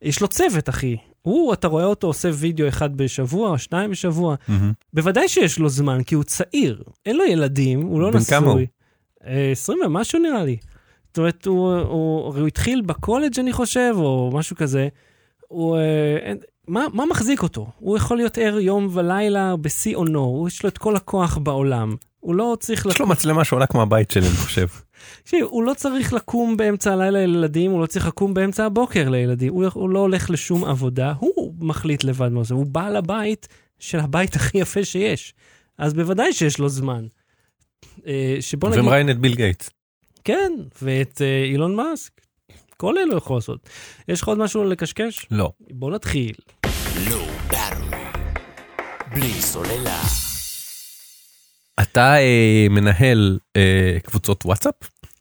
[0.03, 0.97] יש לו צוות, אחי.
[1.23, 4.35] הוא, אתה רואה אותו עושה וידאו אחד בשבוע, או שניים בשבוע.
[4.93, 6.83] בוודאי שיש לו זמן, כי הוא צעיר.
[7.07, 8.25] אין לו ילדים, הוא לא נשוי.
[8.25, 8.61] כמה הוא?
[9.27, 10.57] אה, 20 ומשהו נראה לי.
[11.17, 14.89] זאת אומרת, הוא, הוא, הוא התחיל בקולג' אני חושב, או משהו כזה.
[15.49, 15.77] הוא...
[15.77, 17.67] אה, אין, מה, מה מחזיק אותו?
[17.79, 21.97] הוא יכול להיות ער יום ולילה בשיא אונו, הוא יש לו את כל הכוח בעולם.
[22.21, 22.87] הוא לא צריך...
[22.91, 24.67] יש לו מצלמה שעולה כמו הבית שלי, אני חושב.
[25.23, 29.53] תקשיב, הוא לא צריך לקום באמצע הלילה לילדים, הוא לא צריך לקום באמצע הבוקר לילדים,
[29.53, 33.49] הוא, הוא לא הולך לשום עבודה, הוא מחליט לבד מה זה, הוא בעל הבית
[33.79, 35.35] של הבית הכי יפה שיש.
[35.79, 37.07] אז בוודאי שיש לו זמן.
[38.07, 39.76] אה, שבוא נגיד, ומראיין את ביל גייטס.
[40.27, 42.13] כן, ואת אה, אילון מאסק,
[42.77, 43.69] כל אלו יכול לעשות.
[44.09, 45.27] יש לך עוד משהו לקשקש?
[45.31, 45.53] לא.
[45.71, 46.35] בוא נתחיל.
[47.51, 47.99] באטרי.
[49.15, 50.03] בלי סוללה.
[51.83, 54.75] אתה אה, מנהל אה, קבוצות וואטסאפ?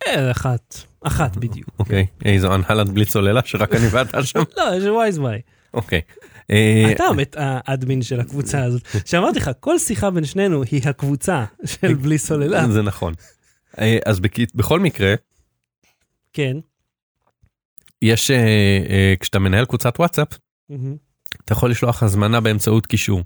[0.08, 1.70] אה, אחת, אחת בדיוק.
[1.80, 2.06] אוקיי.
[2.26, 4.40] איזו הנהלת בלי סוללה שרק אני ואתה שם?
[4.58, 5.40] לא, יש ווייז וואי.
[5.74, 6.02] אוקיי.
[6.52, 8.82] אה, אתה האמת האדמין של הקבוצה הזאת.
[9.06, 12.68] שאמרתי לך, כל שיחה בין שנינו היא הקבוצה של בלי סוללה.
[12.72, 13.14] זה נכון.
[13.80, 14.20] אה, אז
[14.56, 15.14] בכל מקרה,
[16.34, 16.58] כן.
[18.02, 18.38] יש, אה,
[18.90, 20.28] אה, כשאתה מנהל קבוצת וואטסאפ.
[21.46, 23.24] אתה יכול לשלוח הזמנה באמצעות קישור.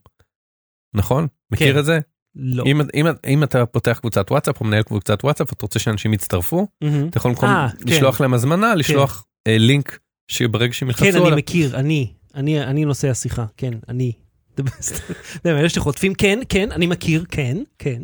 [0.93, 1.27] נכון?
[1.51, 1.99] מכיר את זה?
[2.35, 2.63] לא.
[2.65, 6.67] אם, אם, אם אתה פותח קבוצת וואטסאפ או מנהל קבוצת וואטסאפ, אתה רוצה שאנשים יצטרפו.
[7.09, 7.49] אתה יכול במקום
[7.85, 12.63] לשלוח להם הזמנה, לשלוח אה, לינק שברגע שהם ילחצו כן, אני עליו, מכיר, אני, אני,
[12.63, 14.12] אני נושא השיחה, כן, אני.
[15.45, 18.01] אלה שחוטפים, כן, כן, אני מכיר, כן, כן.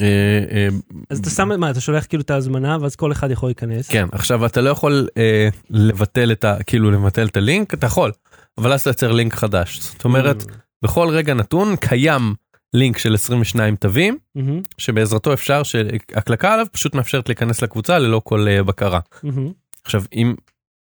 [0.00, 0.04] אה,
[0.50, 0.68] אה,
[1.10, 3.88] אז אתה שם, מה, אתה שולח כאילו את ההזמנה, ואז כל אחד יכול להיכנס.
[3.88, 6.56] כן, עכשיו אתה לא יכול אה, לבטל את ה...
[6.66, 8.12] כאילו לבטל את הלינק, אתה יכול,
[8.58, 9.80] אבל אז תייצר לינק חדש.
[9.80, 10.52] זאת אומרת, Mm.
[10.84, 12.34] בכל רגע נתון קיים
[12.74, 18.46] לינק של 22 תווים, מהמם, שבעזרתו אפשר שהקלקה עליו פשוט מאפשרת להיכנס לקבוצה ללא כל
[18.62, 19.00] בקרה.
[19.22, 19.52] מהמם.
[19.84, 20.34] עכשיו, אם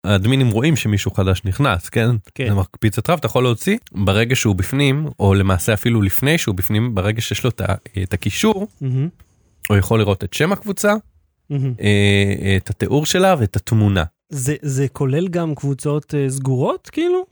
[0.05, 2.11] האדמינים רואים שמישהו חדש נכנס, כן?
[2.35, 2.49] כן.
[2.49, 6.55] זה מקפיץ את רב, אתה יכול להוציא ברגע שהוא בפנים, או למעשה אפילו לפני שהוא
[6.55, 7.51] בפנים, ברגע שיש לו
[8.03, 8.67] את הקישור,
[9.69, 10.95] הוא יכול לראות את שם הקבוצה,
[11.51, 11.75] מהמם.
[11.81, 14.05] אה, את התיאור שלה ואת התמונה.
[14.29, 17.25] זה, זה כולל גם קבוצות אה, סגורות, כאילו?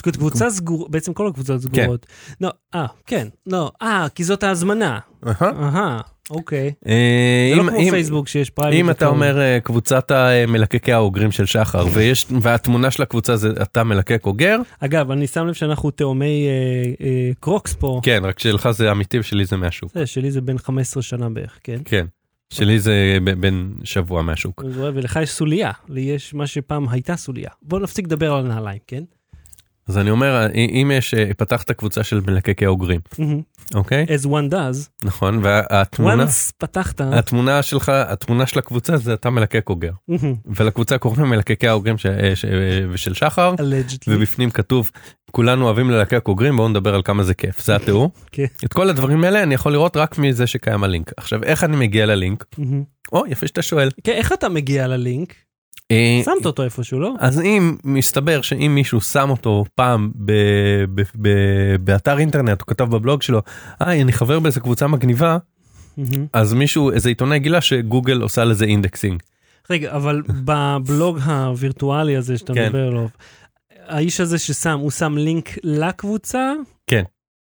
[0.00, 2.06] קבוצה סגורה, בעצם כל הקבוצות סגורות.
[2.40, 4.98] לא, אה, כן, לא, אה, כי זאת ההזמנה.
[5.26, 6.00] אהה,
[6.30, 6.72] אוקיי.
[6.86, 8.80] אה, זה לא כמו פייסבוק שיש private.
[8.80, 13.84] אם אתה אומר אה, קבוצת המלקקי האוגרים של שחר ויש והתמונה של הקבוצה זה אתה
[13.84, 16.46] מלקק אוגר אגב, אני שם לב שאנחנו תאומי
[17.00, 18.00] אה, קרוקס פה.
[18.02, 21.58] כן רק שלך זה אמיתי ושלי זה מהשוק זה, שלי זה בין 15 שנה בערך,
[21.62, 21.78] כן?
[21.84, 22.06] כן
[22.50, 27.50] שלי זה בין שבוע מהשוק ולך יש סוליה, לי יש מה שפעם הייתה סוליה.
[27.62, 29.02] בוא נפסיק לדבר על נעליים, כן?
[29.88, 33.00] אז אני אומר אם יש אה, פתחת קבוצה של מלקקי אוגרים
[33.74, 39.30] אוקיי As one does, נכון והתמונה once פתחת, התמונה שלך התמונה של הקבוצה זה אתה
[39.30, 39.92] מלקק אוגר
[40.46, 42.32] ולקבוצה קוראים מלקקי האוגרים אה, אה,
[42.90, 44.06] ושל שחר allegedly.
[44.06, 44.90] ובפנים כתוב
[45.30, 48.10] כולנו אוהבים ללקק אוגרים בואו נדבר על כמה זה כיף זה התיאור.
[48.32, 48.46] כן.
[48.64, 51.12] את כל הדברים האלה אני יכול לראות רק מזה שקיים הלינק.
[51.16, 52.44] עכשיו איך אני מגיע ללינק?
[52.58, 52.82] מהמם.
[53.12, 53.90] או יפה שאתה שואל.
[54.04, 55.34] כן, איך אתה מגיע ללינק?
[55.92, 57.14] אה, שמת אותו איפשהו, לא?
[57.18, 60.32] אז אם מסתבר שאם מישהו שם אותו פעם ב-
[60.94, 63.42] ב- ב- באתר אינטרנט הוא כתב בבלוג שלו
[63.80, 65.38] היי אני חבר באיזה קבוצה מגניבה.
[66.32, 69.22] אז מישהו איזה עיתונאי גילה שגוגל עושה לזה אינדקסינג.
[69.70, 72.66] רגע, אבל בבלוג הווירטואלי הזה שאתה כן.
[72.66, 73.06] מדבר עליו,
[73.86, 76.52] האיש הזה ששם, הוא שם לינק לקבוצה?
[76.86, 77.02] כן.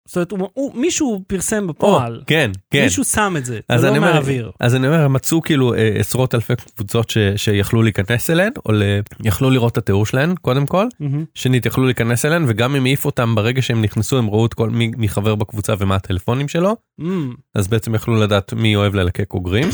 [0.07, 2.83] זאת אומרת, הוא, הוא, מישהו פרסם בפועל, כן כן.
[2.83, 4.51] מישהו שם את זה, אז לא אומר- מהאוויר.
[4.59, 8.83] אז אני אומר מצאו כאילו אה, עשרות אלפי קבוצות ש- שיכלו להיכנס אליהן או ל-
[9.23, 10.85] יכלו לראות את התיאור שלהן קודם כל.
[10.99, 11.25] מהמם.
[11.35, 14.69] שנית יכלו להיכנס אליהן וגם אם העיף אותם ברגע שהם נכנסו הם ראו את כל
[14.69, 19.33] מי, מי חבר בקבוצה ומה הטלפונים שלו אמ, אז בעצם יכלו לדעת מי אוהב ללקק
[19.33, 19.67] אוגרים.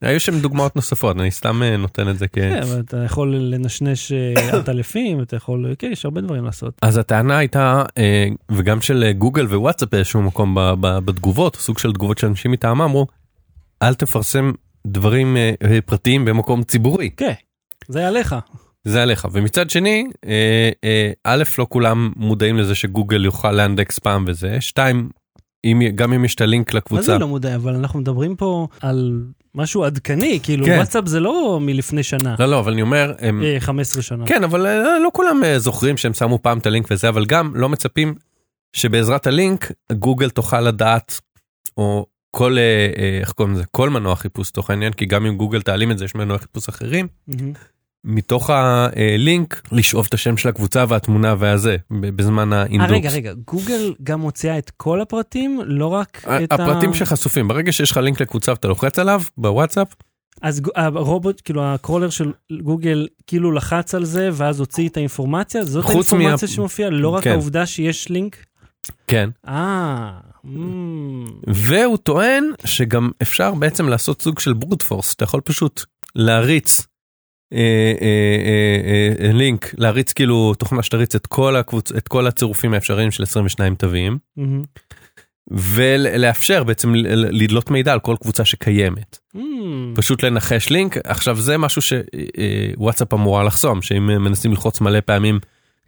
[0.00, 2.34] היו שם דוגמאות נוספות אני סתם אה, נותן את זה כ...
[2.34, 6.74] כן, אבל אתה יכול לנשנש אה, עטלפים, אתה יכול, כן, יש הרבה דברים לעשות.
[6.82, 12.18] אז הטענה הייתה אה, וגם של אה, גוגל ווואטסאפ באיזשהו מקום בתגובות סוג של תגובות
[12.18, 13.06] של אנשים מטעמם אמרו
[13.82, 14.52] אל תפרסם
[14.86, 17.32] דברים אה, אה, פרטיים במקום ציבורי כן,
[17.88, 18.34] זה עליך.
[18.84, 24.24] זה עליך ומצד שני אה, אה, א' לא כולם מודעים לזה שגוגל יוכל לאנדקס פעם
[24.26, 25.10] וזה שתיים
[25.64, 28.68] אם, גם אם יש את הלינק מה לקבוצה זה לא מודע, אבל אנחנו מדברים פה
[28.80, 30.76] על משהו עדכני, כאילו כן.
[30.76, 34.26] וואטסאפ זה לא מלפני שנה, לא לא אבל אני אומר הם, אה, 15 שנה.
[34.26, 37.52] כן אבל אה, לא כולם אה, זוכרים שהם שמו פעם את הלינק וזה אבל גם
[37.54, 38.14] לא מצפים
[38.72, 41.20] שבעזרת הלינק גוגל תוכל לדעת
[41.76, 45.36] או כל אה, אה, איך קוראים לזה כל מנוע חיפוש תוך העניין כי גם אם
[45.36, 47.52] גוגל תעלים את זה יש מנוע חיפוש אחרים מהמם.
[48.04, 52.92] מתוך הלינק לשאוב את השם של הקבוצה והתמונה והזה בזמן אה, האינדוקס.
[52.92, 56.54] רגע, רגע, גוגל גם מוציאה את כל הפרטים, לא רק את ה...
[56.54, 59.88] הפרטים שחשופים ברגע שיש לך לינק לקבוצה ואתה לוחץ עליו בוואטסאפ
[60.42, 62.32] אז הרובוט, כאילו הקרולר של
[62.62, 65.64] גוגל, כאילו לחץ על זה, ואז הוציא את האינפורמציה?
[65.64, 67.30] זאת האינפורמציה מה- שמופיעה, לא רק כן.
[67.30, 68.36] העובדה שיש לינק?
[69.06, 70.10] כן אה,
[71.46, 75.84] והוא טוען שגם אפשר בעצם לעשות סוג של ברוט פורס אתה יכול פשוט
[76.16, 76.86] להריץ
[79.32, 81.92] לינק להריץ כאילו תוכנה שתריץ את כל הקבוצ...
[81.92, 84.18] את כל הצירופים האפשריים של 22 תווים.
[85.50, 91.82] ולאפשר בעצם לדלות מידע על כל קבוצה שקיימת אמ, פשוט לנחש לינק עכשיו זה משהו
[91.82, 95.38] שוואטסאפ אמורה לחסום שאם מנסים ללחוץ מלא פעמים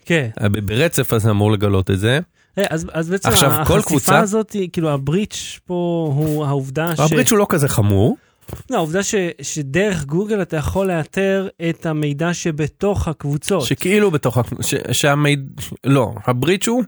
[0.05, 0.29] כן.
[0.41, 2.21] אה, ברצף אז אמור לגלות את זה.
[2.59, 5.75] אה, אז אז בעצם עכשיו, כל החשיפה קבוצה- הזאת, כאילו הבריץ' פה
[6.17, 7.01] הוא העובדה ש...
[7.01, 8.17] הבריץ' הוא לא כזה חמור
[8.71, 13.63] לא, העובדה ש- שדרך גוגל אתה יכול לאתר את המידע שבתוך הקבוצות.
[13.67, 15.43] שכאילו בתוך ש- שהמידע
[15.87, 16.83] לא הבריץ' הוא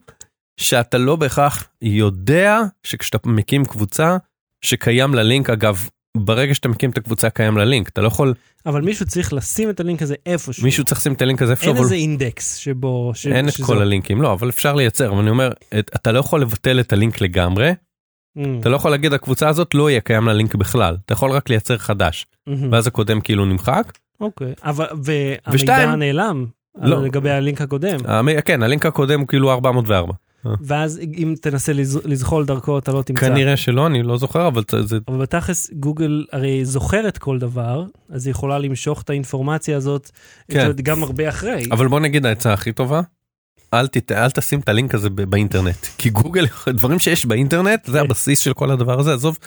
[0.61, 4.17] שאתה לא בהכרח יודע שכשאתה מקים קבוצה
[4.65, 8.35] שקיים לה לינק אגב ברגע שאתה מקים את הקבוצה קיים לה לינק אתה לא יכול
[8.67, 10.65] אבל מישהו צריך לשים את הלינק הזה איפשהו.
[10.65, 13.13] מישהו צריך לשים את הלינק הזה איפשהו אין אבל איזה אינדקס שבו...
[13.15, 16.13] ש- אין את שזו- כל הלינקים לא אבל אפשר לייצר אבל אני אומר את- אתה
[16.13, 17.73] לא יכול לבטל את הלינק לגמרי
[18.61, 21.51] אתה לא יכול להגיד הקבוצה הזאת לא יהיה קיים לה לינק בכלל אתה יכול רק
[21.51, 23.93] לייצר חדש אמ, ואז הקודם כאילו נמחק.
[24.21, 26.47] אוקיי, אבל והמידע נעלם.
[26.83, 27.03] לא.
[27.03, 27.97] לגבי הלינק הקודם,
[28.45, 30.13] כן הלינק הקודם הוא כאילו 404
[30.61, 33.21] ואז אם תנסה לז- לזחול דרכו אתה לא תמצא.
[33.21, 38.27] כנראה שלא אני לא זוכר אבל זה- אבל בתכלס גוגל הרי זוכרת כל דבר, אז
[38.27, 40.11] היא יכולה למשוך את האינפורמציה הזאת
[40.51, 40.71] כן.
[40.83, 41.65] גם הרבה אחרי.
[41.73, 43.01] אבל בוא נגיד העצה הכי טובה.
[43.81, 48.41] אל, תת, אל תשים את הלינק הזה באינטרנט כי גוגל דברים שיש באינטרנט זה הבסיס
[48.41, 49.39] של כל הדבר הזה עזוב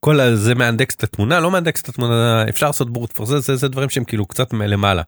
[0.00, 3.56] כל זה מאנדקס את התמונה לא מאנדקס את התמונה אפשר לעשות ברוט פור זה זה
[3.56, 5.02] זה דברים שהם כאילו קצת מלמעלה.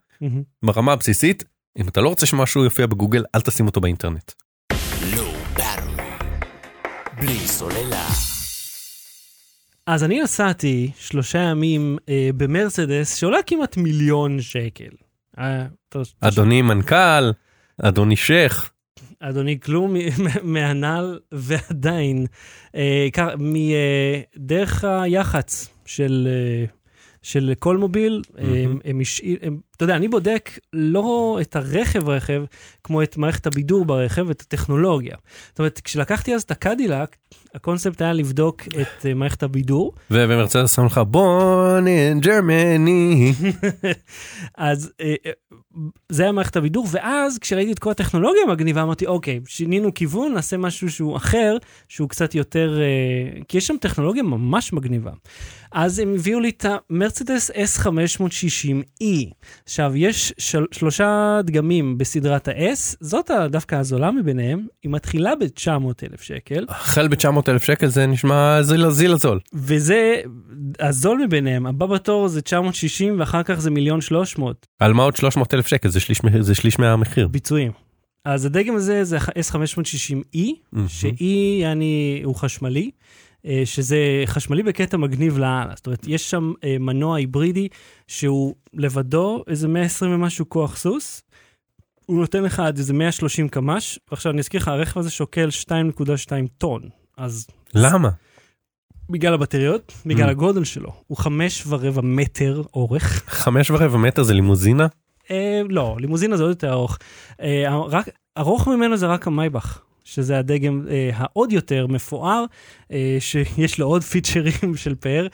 [0.64, 1.44] ברמה הבסיסית
[1.78, 4.32] אם אתה לא רוצה שמשהו יופיע בגוגל אל תשים אותו באינטרנט.
[9.86, 14.90] אז אני נסעתי שלושה ימים אה, במרצדס שעולה כמעט מיליון שקל.
[15.38, 17.30] אה, טוב, אדוני מנכ"ל,
[17.82, 18.70] אדוני שייח.
[19.20, 19.94] אדוני כלום
[20.42, 22.26] מהנ"ל ועדיין,
[22.74, 26.64] אה, מדרך היח"צ של, אה,
[27.22, 28.78] של כל מוביל, מהמם.
[28.84, 32.42] הם השאיר, הם- אתה יודע, אני בודק לא את הרכב רכב,
[32.84, 35.16] כמו את מערכת הבידור ברכב, את הטכנולוגיה.
[35.48, 37.16] זאת אומרת, כשלקחתי אז את הקדילק,
[37.54, 43.32] הקונספט היה לבדוק את אה, מערכת הבידור, ובמרצדס שם לך בון אין ג'רמני.
[44.58, 45.30] אז אה, אה,
[46.08, 50.56] זה היה מערכת הבידור, ואז כשראיתי את כל הטכנולוגיה המגניבה, אמרתי, אוקיי, שינינו כיוון, נעשה
[50.56, 51.56] משהו שהוא אחר,
[51.88, 52.78] שהוא קצת יותר...
[53.48, 55.12] כי יש שם טכנולוגיה ממש מגניבה.
[55.72, 59.32] אז הם הביאו לי את המרצדס S560E.
[59.70, 66.66] עכשיו, יש של, שלושה דגמים בסדרת ה-S, זאת דווקא הזולה מביניהם, היא מתחילה ב-900,000 שקל,
[66.68, 69.40] החל ב-900 אלף שקל זה נשמע זיל זיל הזול.
[69.54, 70.20] וזה
[70.80, 74.66] הזול מביניהם, הבא בתור זה 960 ואחר כך זה מיליון 300.
[74.78, 77.28] על מה עוד 300 אלף שקל זה שליש זה שליש מהמחיר.
[77.28, 77.72] ביצועים.
[78.24, 80.38] אז הדגם הזה זה S560E,
[80.72, 80.88] מהמם.
[80.88, 81.24] ש-E
[81.60, 82.90] יעני הוא חשמלי,
[83.64, 85.72] שזה חשמלי בקטע מגניב לאללה.
[85.76, 87.68] זאת אומרת, יש שם אה, מנוע היברידי
[88.06, 91.22] שהוא לבדו איזה 120 ומשהו כוח סוס.
[92.06, 96.04] הוא נותן לך עד איזה 130 קמ"ש, ועכשיו אני אזכיר לך, הרכב הזה שוקל 2.2
[96.58, 96.82] טון.
[97.16, 98.08] אז למה?
[99.10, 100.30] בגלל הבטריות, בגלל Mm.
[100.30, 100.92] הגודל שלו.
[101.06, 103.22] הוא חמש ורבע מטר אורך.
[103.28, 104.86] חמש ורבע מטר זה לימוזינה?
[105.30, 106.98] אה, לא, לימוזינה זה עוד יותר ארוך.
[107.40, 109.80] אה, רק, ארוך ממנו זה רק המייבך,
[110.14, 112.44] שזה הדגם אה, העוד יותר מפואר,
[112.92, 115.26] אה, שיש לו עוד פיצ'רים של פאר,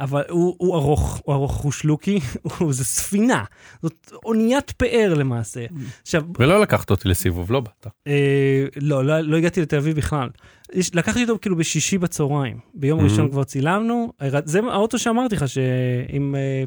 [0.00, 2.20] אבל הוא, הוא ארוך, הוא ארוך, הוא שלוקי,
[2.58, 3.44] הוא, זה ספינה,
[3.82, 5.64] זאת אוניית פאר למעשה.
[6.02, 7.86] עכשיו, ולא לקחת אותי לסיבוב, לא באת.
[8.06, 10.28] אה, לא, לא, לא הגעתי לתל אביב בכלל.
[10.72, 12.58] יש, לקחתי אותו כאילו בשישי בצהריים.
[12.74, 13.02] ביום Mhm.
[13.02, 14.12] ראשון כבר צילמנו.
[14.44, 16.64] זה האוטו שאמרתי לך, שאם אה,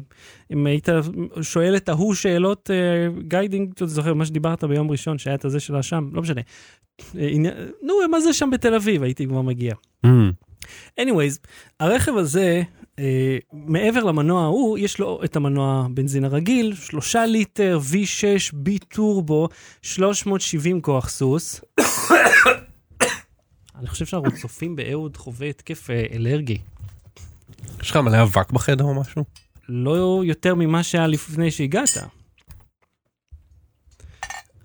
[0.52, 0.88] אם היית
[1.42, 5.60] שואל את ההוא שאלות אה, guiding, אתה זוכר מה שדיברת ביום ראשון, שהיה את הזה
[5.60, 6.40] של האשם, לא משנה.
[7.18, 7.30] אה,
[7.82, 9.02] נו, מה זה שם בתל אביב?
[9.02, 9.74] הייתי כבר מגיע.
[10.04, 10.32] אמ,
[11.00, 11.46] anyways,
[11.80, 12.62] הרכב הזה,
[12.98, 19.48] אה, מעבר למנוע ההוא, יש לו את המנוע בנזין הרגיל, שלושה ליטר, V6, bi-turbo,
[19.82, 21.60] 370 כוח סוס.
[23.78, 26.58] אני חושב שאנחנו צופים באהוד חווה התקף אה, אלרגי.
[27.80, 29.24] יש לך מלא אבק בחדר או משהו?
[29.68, 31.98] לא יותר ממה שהיה לפני שהגעת.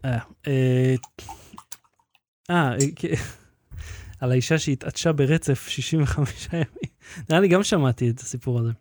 [0.05, 0.95] אה, אה,
[2.49, 2.75] אה,
[4.23, 6.65] על האישה שהתעטשה ברצף 65 ימים.
[7.29, 8.71] נראה לי גם שמעתי את הסיפור הזה.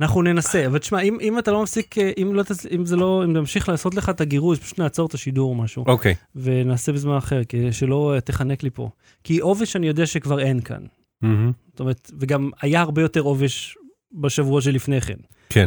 [0.00, 2.42] אנחנו ננסה, אבל תשמע, אם, אם אתה לא מפסיק, אה, אם, לא,
[2.74, 5.84] אם זה לא, אם נמשיך לעשות לך את הגירוש, פשוט נעצור את השידור או משהו,
[5.86, 6.14] אוקיי.
[6.36, 8.90] ונעשה בזמן אחר, כדי שלא אה, תחנק לי פה.
[9.24, 10.82] כי עובש אני יודע שכבר אין כאן.
[11.22, 11.52] מהמם.
[11.70, 13.76] זאת אומרת, וגם היה הרבה יותר עובש
[14.12, 15.18] בשבוע שלפני כן.
[15.48, 15.66] כן.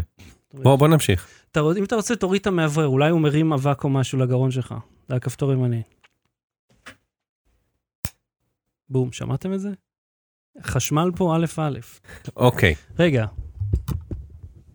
[0.54, 1.28] אומרת, בוא בוא נמשיך.
[1.52, 4.76] אתה, אם אתה רוצה, תוריד את המאוורר, אולי הוא מרים אבק או משהו לגרון שלך.
[5.10, 5.82] זה הכפתור ימני.
[8.90, 9.70] בום, שמעתם את זה?
[10.64, 11.80] חשמל פה א' א'.
[12.36, 12.76] אוקיי.
[13.00, 13.26] רגע,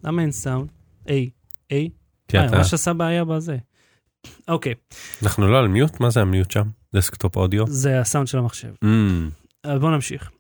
[0.05, 0.71] למה אין סאונד?
[1.09, 1.31] איי,
[1.71, 1.91] איי.
[2.29, 3.57] כי אה, אתה- ממש עשה בעיה בזה.
[4.49, 4.75] אוקיי,
[5.23, 6.01] אנחנו לא על mute?
[6.01, 6.69] מה זה ה mute שם?
[6.95, 7.67] desktop audio?
[7.67, 8.73] זה הסאונד של המחשב.
[8.85, 9.31] אמ,
[9.65, 10.31] אז בוא נמשיך.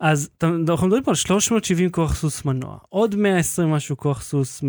[0.00, 4.62] אז אנחנו מדברים פה על 370 כוח סוס מנוע, עוד 120 משהו כוח סוס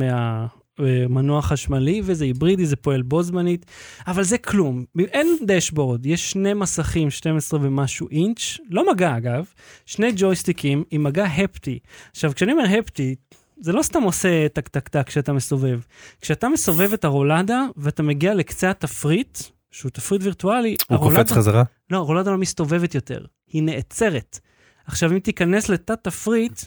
[0.79, 3.65] מהמנוע חשמלי, וזה היברידי, זה פועל בו זמנית,
[4.07, 4.85] אבל זה כלום.
[4.99, 9.45] אין dashboard, יש שני מסכים, 12 ומשהו אינץ', לא מגע אגב,
[9.85, 11.79] שני ג'ויסטיקים עם מגע הפטי.
[12.11, 13.15] עכשיו, כשאני אומר הפטי,
[13.59, 15.79] זה לא סתם עושה טק טק טק כשאתה מסובב.
[16.21, 19.39] כשאתה מסובב את הרולדה ואתה מגיע לקצה התפריט,
[19.71, 21.63] שהוא תפריט וירטואלי, הוא קופץ חזרה?
[21.89, 24.39] לא, הרולדה לא מסתובבת יותר, היא נעצרת.
[24.85, 26.61] עכשיו, אם תיכנס לתת תפריט,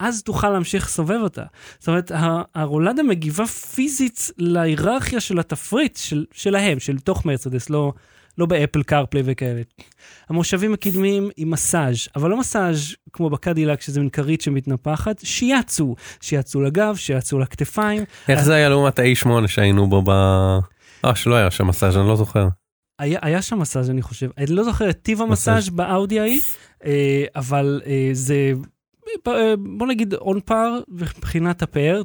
[0.00, 1.42] אז תוכל להמשיך לסובב אותה.
[1.78, 2.12] זאת אומרת,
[2.54, 7.92] הרולדה מגיבה פיזית להיררכיה של התפריט של, שלהם, של תוך מרצדס, לא,
[8.38, 9.62] לא באפל קרפליי וכאלה.
[10.28, 15.94] המושבים הקדמיים עם מסאז', אבל לא מסאז' כמו בקדילק, שזה מין כרית שמתנפחת, שיאצו.
[16.20, 18.04] שיאצו לגב, שיאצו לכתפיים.
[18.28, 20.10] איך זה היה לעומת ה-A8 שהיינו בו ב...
[21.04, 22.48] אה, שלא היה שם מסאז', אני לא זוכר.
[22.98, 26.40] היה, היה שם מסאז' אני חושב, אני לא זוכר את טיב המסאז' באאודי ההיא,
[26.84, 28.52] אה, אבל אה, זה,
[29.58, 32.02] בוא נגיד און פאר מבחינת הפאר.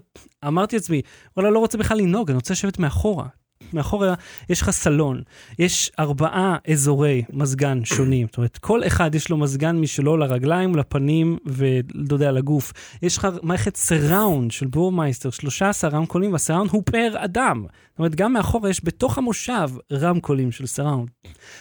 [0.48, 1.02] אמרתי לעצמי,
[1.38, 3.28] וואלה לא רוצה בכלל לנהוג, אני רוצה לשבת מאחורה.
[3.74, 4.13] מאחורה
[4.50, 5.22] יש לך סלון,
[5.60, 11.38] יש ארבעה אזורי מזגן שונים, זאת אומרת, כל אחד יש לו מזגן משלו לרגליים, לפנים
[11.46, 12.74] ואתה יודע, לגוף.
[13.02, 17.65] יש לך מערכת surround של Burmester, 13 רמקולים, וה surround הוא פר אדם.
[17.89, 21.10] זאת אומרת, גם מאחורה יש בתוך המושב רמקולים של surround.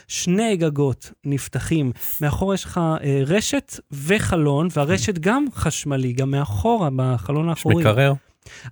[0.08, 7.44] שני גגות נפתחים, מאחורה יש לך אה, רשת וחלון, והרשת גם חשמלי, גם מאחורה, בחלון
[7.44, 7.84] יש האחורי.
[7.84, 8.12] מקרר?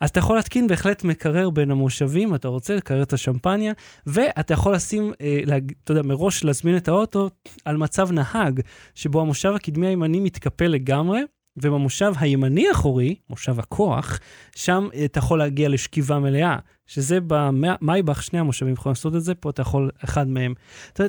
[0.00, 3.72] אז אתה יכול להתקין בהחלט מקרר בין המושבים, אתה רוצה לקרר את השמפניה,
[4.06, 7.30] ואתה יכול לשים, אה, להג, אתה יודע, מראש להזמין את האוטו
[7.64, 8.60] על מצב נהג,
[8.94, 11.20] שבו המושב הקדמי הימני מתקפל לגמרי,
[11.56, 14.18] ובמושב הימני האחורי, מושב הכוח,
[14.56, 16.56] שם אה, אתה יכול להגיע לשכיבה מלאה,
[16.86, 20.54] שזה במייבך, שני המושבים יכולים לעשות את זה, פה אתה יכול אחד מהם.
[20.92, 21.04] אתה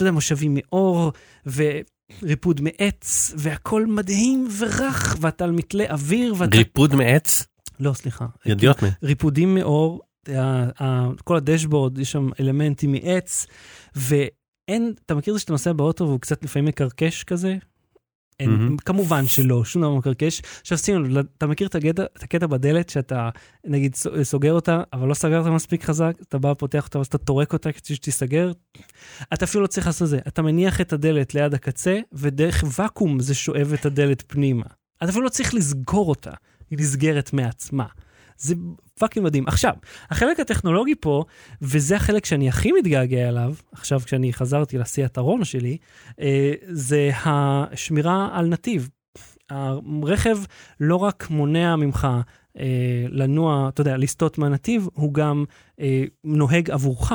[0.00, 1.12] יודע, מושבים מאור,
[1.46, 6.56] וריפוד מעץ, והכל מדהים ורך, ואתה על מתלה אוויר, ואתה...
[6.56, 7.46] ריפוד מעץ?
[7.80, 8.26] לא, סליחה.
[8.46, 8.86] ידיות מ...
[9.02, 10.00] ריפודים מעור,
[11.24, 13.46] כל ה dashboard, יש שם אלמנטים מעץ,
[13.96, 17.56] ואין, אתה מכיר את זה שאתה נוסע באוטו והוא קצת לפעמים מקרקש כזה?
[18.40, 18.76] אין, מהמם.
[18.76, 20.42] כמובן שלא, שום דבר מקרקש.
[20.60, 23.30] עכשיו לב, אתה מכיר את הקטע, את הקטע בדלת שאתה
[23.64, 27.52] נגיד סוגר אותה, אבל לא סגרת מספיק חזק, אתה בא, פותח אותה, ואז אתה טורק
[27.52, 28.52] אותה כדי שתיסגר?
[29.32, 33.20] אתה אפילו לא צריך לעשות את זה, אתה מניח את הדלת ליד הקצה, ודרך ואקום
[33.20, 34.66] זה שואב את הדלת פנימה.
[35.02, 36.32] אתה אפילו לא צריך לסגור אותה,
[36.70, 37.86] היא נסגרת מעצמה.
[38.38, 38.54] זה
[38.98, 39.46] fucking מדהים.
[39.46, 39.74] עכשיו,
[40.10, 41.24] החלק הטכנולוגי פה,
[41.62, 45.76] וזה החלק שאני הכי מתגעגע אליו, עכשיו כשאני חזרתי לסיטרואן שלי,
[46.20, 48.88] אה, זה השמירה על נתיב.
[49.50, 50.38] הרכב
[50.80, 52.08] לא רק מונע ממך
[52.58, 55.44] אה, לנוע, אתה יודע, לסטות מהנתיב, הוא גם
[55.80, 57.12] אה, נוהג עבורך.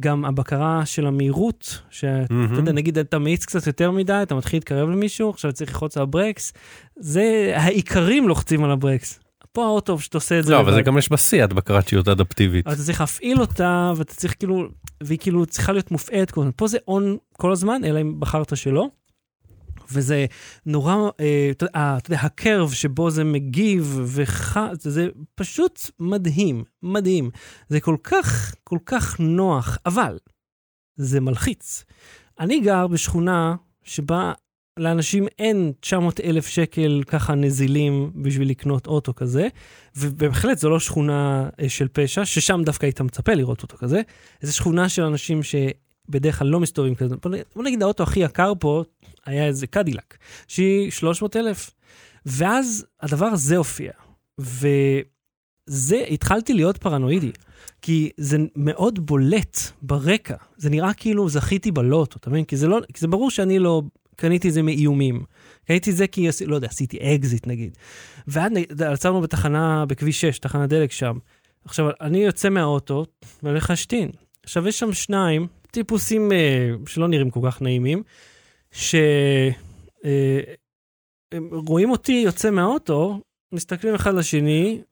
[0.00, 2.54] גם הבקרה של המהירות, שאתה מהמם.
[2.54, 6.02] יודע, נגיד אתה מאיץ קצת יותר מדי, אתה מתחיל להתקרב למישהו, עכשיו צריך ללחוץ על
[6.02, 6.52] הברקס,
[6.96, 9.20] זה העיקרים לוחצים על הברקס.
[9.52, 10.74] פה האוטו שאתה עושה את זה לא, אבל.
[10.74, 12.66] זה גם יש בשיא בקרת שירות אדפטיבית.
[12.66, 14.68] אבל אתה צריך להפעיל אותה, ואתה צריך כאילו,
[15.02, 15.90] והיא כאילו צריכה להיות
[16.30, 16.50] כל הזמן.
[16.56, 18.88] פה זה און כל הזמן, אלא אם בחרת שלא.
[19.90, 20.26] וזה
[20.66, 24.56] נורא, אה, אה, אתה יודע, הקרב שבו זה מגיב, וח...
[24.78, 27.30] זה, פשוט מדהים, מדהים.
[27.68, 30.18] זה כל כך, כל כך נוח, אבל
[30.96, 31.84] זה מלחיץ.
[32.40, 34.32] אני גר בשכונה שבה
[34.78, 39.48] לאנשים אין 900 אלף שקל ככה נזילים בשביל לקנות אוטו כזה,
[39.96, 44.02] ובהחלט זו לא שכונה אה, של פשע, ששם דווקא היית מצפה לראות אותו כזה,
[44.42, 45.42] זו שכונה של אנשים
[46.06, 47.14] שבדרך כלל לא מסתובבים כזה.
[47.54, 48.84] בוא נגיד- האוטו הכי יקר פה
[49.26, 50.16] היה איזה קדילק,
[50.48, 51.70] שהיא 300 אלף.
[52.26, 53.92] ואז הדבר הזה הופיע,
[54.38, 57.30] וזה, התחלתי להיות פרנואידי,
[57.82, 62.44] כי זה מאוד בולט ברקע, זה נראה כאילו זכיתי בלוטו, אתה מבין?
[62.44, 63.82] כי לא, כי זה ברור שאני לא
[64.16, 65.24] קניתי את זה מאיומים.
[65.66, 67.76] קניתי את זה כי, לא יודע, עשיתי אקזיט נגיד.
[68.28, 68.52] ואז
[68.86, 71.18] עצרנו בתחנה, בכביש 6, תחנת דלק שם.
[71.64, 73.06] עכשיו, אני יוצא מהאוטו
[73.42, 74.10] והולך להשתין.
[74.42, 78.02] עכשיו, יש שם שניים, טיפוסים אה, שלא נראים כל כך נעימים,
[78.70, 78.98] שרואים
[81.88, 83.20] אה, אותי יוצא מהאוטו,
[83.52, 84.82] מסתכלים אחד לשני,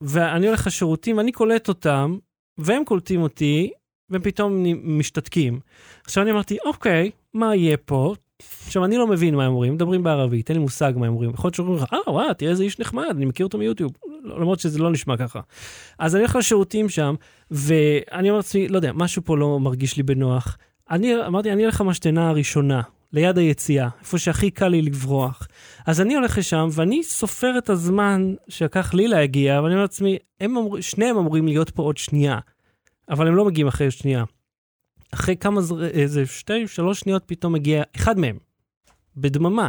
[0.00, 2.18] ואני הולך לשירותים, אני קולט אותם,
[2.58, 3.70] והם קולטים אותי,
[4.10, 4.64] והם פתאום
[4.98, 5.60] משתתקים.
[6.04, 8.14] עכשיו אני אמרתי, אוקיי, מה יהיה פה?
[8.66, 11.30] עכשיו, אני לא מבין מה הם אומרים, מדברים בערבית, אין לי מושג מה הם אומרים.
[11.30, 13.92] יכול להיות שאומרים לך, אה, וואו, תראה איזה איש נחמד, אני מכיר אותו מיוטיוב.
[14.24, 15.40] למרות שזה לא נשמע ככה.
[15.98, 17.14] אז אני הולך לשירותים שם,
[17.50, 20.58] ואני אומר לעצמי, לא יודע, משהו פה לא מרגיש לי בנוח.
[20.90, 25.48] אני אמרתי, אני אלך למשתנה הראשונה, ליד היציאה, איפה שהכי קל לי לברוח.
[25.86, 30.80] אז אני הולך לשם, ואני סופר את הזמן שלקח לי להגיע, ואני אומר לעצמי, אמור,
[30.80, 32.38] שניהם אמורים להיות פה עוד שנייה,
[33.10, 34.24] אבל הם לא מגיעים אחרי שנייה.
[35.14, 38.38] אחרי כמה, זר- איזה שתי, שלוש שניות פתאום מגיע אחד מהם,
[39.16, 39.68] בדממה,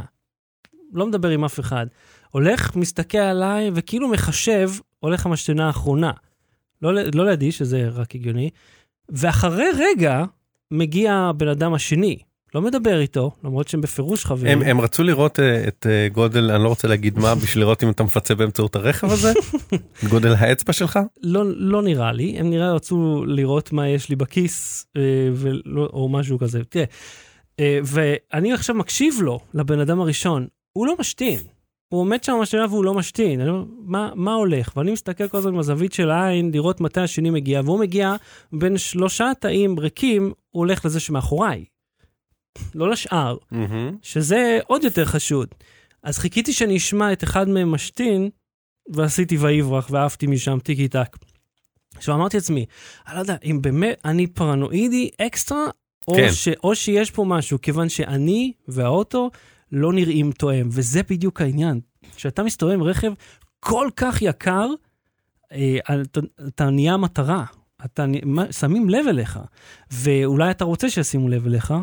[0.93, 1.87] לא מדבר עם אף אחד.
[2.31, 6.11] הולך, מסתכל עליי, וכאילו מחשב, הולך למשתנה האחרונה.
[6.81, 8.49] לא, לא לידי, שזה רק הגיוני.
[9.09, 10.23] ואחרי רגע,
[10.71, 12.17] מגיע הבן אדם השני.
[12.55, 14.61] לא מדבר איתו, למרות שהם בפירוש חברים.
[14.61, 17.83] הם, הם רצו לראות אה, את אה, גודל, אני לא רוצה להגיד מה, בשביל לראות
[17.83, 19.31] אם אתה מפצה באמצעות הרכב הזה?
[19.71, 20.99] את גודל האצבע שלך?
[21.23, 25.01] לא, לא נראה לי, הם נראה רצו לראות מה יש לי בכיס, אה,
[25.33, 26.63] ולא, או משהו כזה.
[26.63, 26.85] תראה,
[27.59, 31.39] אה, ואני עכשיו מקשיב לו, לבן אדם הראשון, הוא לא משתין.
[31.87, 33.41] הוא עומד שם במשתנה והוא לא משתין.
[33.41, 34.77] אני אומר, מה, מה הולך?
[34.77, 38.15] ואני מסתכל כל הזמן עם הזווית של העין, לראות מתי השני מגיע, והוא מגיע
[38.53, 41.65] בין שלושה תאים ריקים, הוא הולך לזה שמאחוריי.
[42.75, 43.37] לא לשאר.
[44.01, 45.47] שזה עוד יותר חשוד.
[46.03, 48.29] אז חיכיתי שאני אשמע את אחד מהם משתין,
[48.89, 51.17] ועשיתי ויברח ועפתי משם טיקי טק.
[51.95, 52.65] עכשיו אמרתי לעצמי,
[53.07, 55.65] אני לא יודע, אם באמת אני פרנואידי אקסטרה,
[56.07, 56.31] או, כן.
[56.31, 59.31] ש, או שיש פה משהו, כיוון שאני והאוטו
[59.71, 61.79] לא נראים תואם, וזה בדיוק העניין.
[62.15, 63.11] כשאתה מסתובב עם רכב
[63.59, 64.67] כל כך יקר,
[65.51, 67.45] אה, אתה, אתה נהיה מטרה.
[67.85, 68.05] אתה,
[68.51, 69.39] שמים לב אליך,
[69.91, 71.73] ואולי אתה רוצה שישימו לב אליך,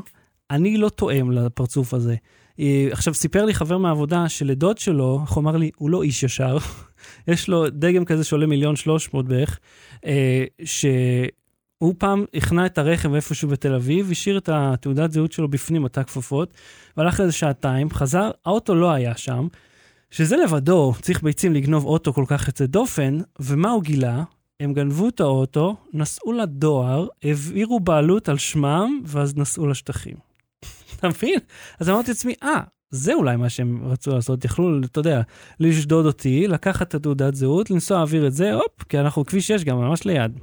[0.53, 2.17] אני לא תואם לפרצוף הזה.
[2.61, 6.23] אה, עכשיו, סיפר לי חבר מהעבודה שלדוד שלו, איך הוא אמר לי, הוא לא איש
[6.23, 6.59] ישר,
[7.29, 9.59] יש לו דגם כזה שעולה מיליון שלוש מאות בערך,
[10.07, 15.83] אה, שהוא פעם הכנע את הרכב איפשהו בתל אביב, השאיר את התעודת זהות שלו בפנים,
[15.83, 16.55] אותה כפפות,
[16.97, 19.47] והלך לאיזה שעתיים, חזר, האוטו לא היה שם,
[20.11, 24.23] שזה לבדו צריך ביצים לגנוב אוטו כל כך יוצא דופן, ומה הוא גילה?
[24.61, 30.32] הם גנבו את האוטו, נסעו לדואר, העבירו בעלות על שמם, ואז נסעו לשטחים.
[30.99, 31.39] אתה מבין?
[31.81, 35.23] אז אמרתי לעצמי, אה, זה אולי מה שהם רצו לעשות, יכלו, אתה יודע,
[35.61, 39.65] לשדוד אותי, לקחת את התעודת זהות, לנסוע להעביר את זה, הופ, כי אנחנו כביש 6
[39.65, 40.39] גם ממש ליד.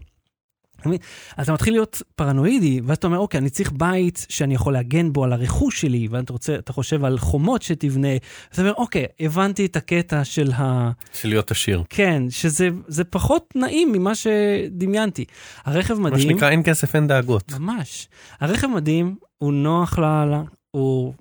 [0.82, 0.89] אתה?
[1.38, 5.13] אז אתה מתחיל להיות פרנואידי, ואז אתה אומר, אוקיי, אני צריך בית שאני יכול להגן
[5.13, 8.07] בו על הרכוש שלי, ואתה רוצה, אתה חושב על חומות שתבנה,
[8.51, 10.91] ואתה אומר, אוקיי, הבנתי את הקטע של ה...
[11.13, 11.84] של להיות עשיר.
[11.89, 15.25] כן, שזה זה פחות נעים ממה שדמיינתי.
[15.65, 17.53] הרכב מה מדהים, שנקרא אין כסף אין דאגות.
[17.59, 18.07] ממש.
[18.39, 21.13] הרכב מדהים, הוא נוח לאללה, הוא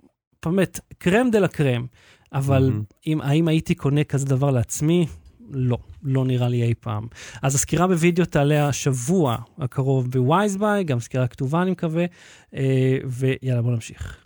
[0.44, 1.86] באמת crème de la crème,
[2.32, 2.82] אבל מהמם.
[3.06, 5.06] אם, האם הייתי קונה כזה דבר לעצמי?
[5.50, 7.06] לא, לא נראה לי אי פעם.
[7.42, 12.04] אז הסקירה בווידאו תעלה השבוע הקרוב בווייזביי, גם סקירה כתובה אני מקווה,
[12.54, 14.24] אה, ויאללה בוא נמשיך.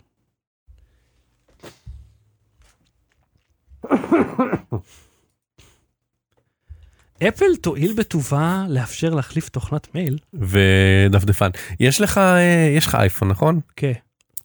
[7.27, 10.17] אפל תואיל בטובה לאפשר להחליף תוכנת מייל?
[10.33, 11.49] ודפדפן.
[11.79, 13.59] יש לך, אה, יש לך אייפון נכון?
[13.75, 13.91] כן.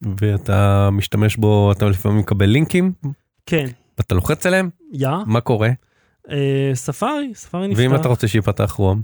[0.02, 2.92] ואתה משתמש בו, אתה לפעמים מקבל לינקים,
[3.46, 3.66] כן.
[3.98, 5.70] ואתה לוחץ עליהם, יא, מה קורה?
[6.30, 7.80] אה, ספארי, ספארי נפתח.
[7.82, 9.02] ואם אתה רוצה שיפתח רום?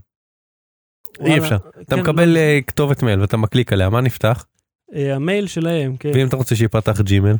[1.20, 1.56] אי אפשר.
[1.82, 4.46] אתה כן, מקבל לא- אה, כתובת מייל ואתה מקליק עליה, מה נפתח?
[4.94, 6.10] אה, המייל שלהם, כן.
[6.14, 7.34] ואם אתה רוצה שיפתח ג'ימל,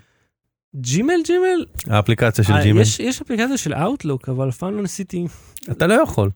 [0.77, 1.65] ג'ימל ג'ימל?
[1.87, 5.27] האפליקציה של ג'ימל, יש- יש אפליקציה של Outlook, אבל אף פעם לא ניסיתי.
[5.71, 6.31] אתה לא יכול.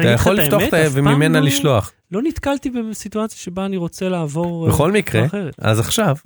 [0.00, 0.86] אתה יכול לפתוח האמת, את ה...
[0.86, 1.92] אף פעם וממנה לא- לשלוח.
[2.12, 4.66] לא נתקלתי בסיטואציה שבה אני רוצה לעבור...
[4.66, 5.54] אה, בכל מקרה, אחרת.
[5.58, 6.16] אז עכשיו,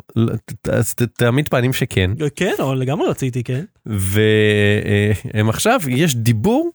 [0.72, 3.64] אז תעמיד פנים שכן, כן, אבל לגמרי רציתי, כן.
[3.86, 6.70] והם עכשיו, יש דיבור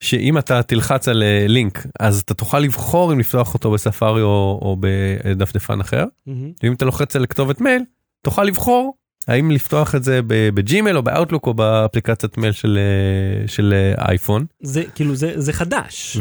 [0.00, 4.58] שאם אתה תלחץ על אה, לינק, אז אתה תוכל לבחור אם לפתוח אותו בספארי או
[4.62, 6.52] או בדפדפן אחר, מהמם.
[6.62, 7.82] ואם אתה לוחץ על כתובת מייל,
[8.22, 8.94] תוכל לבחור
[9.28, 14.46] האם לפתוח את זה בג'ימל או באאוטלוק או באפליקציית מייל של אה, של אה, אייפון,
[14.60, 16.18] זה כאילו, זה זה חדש.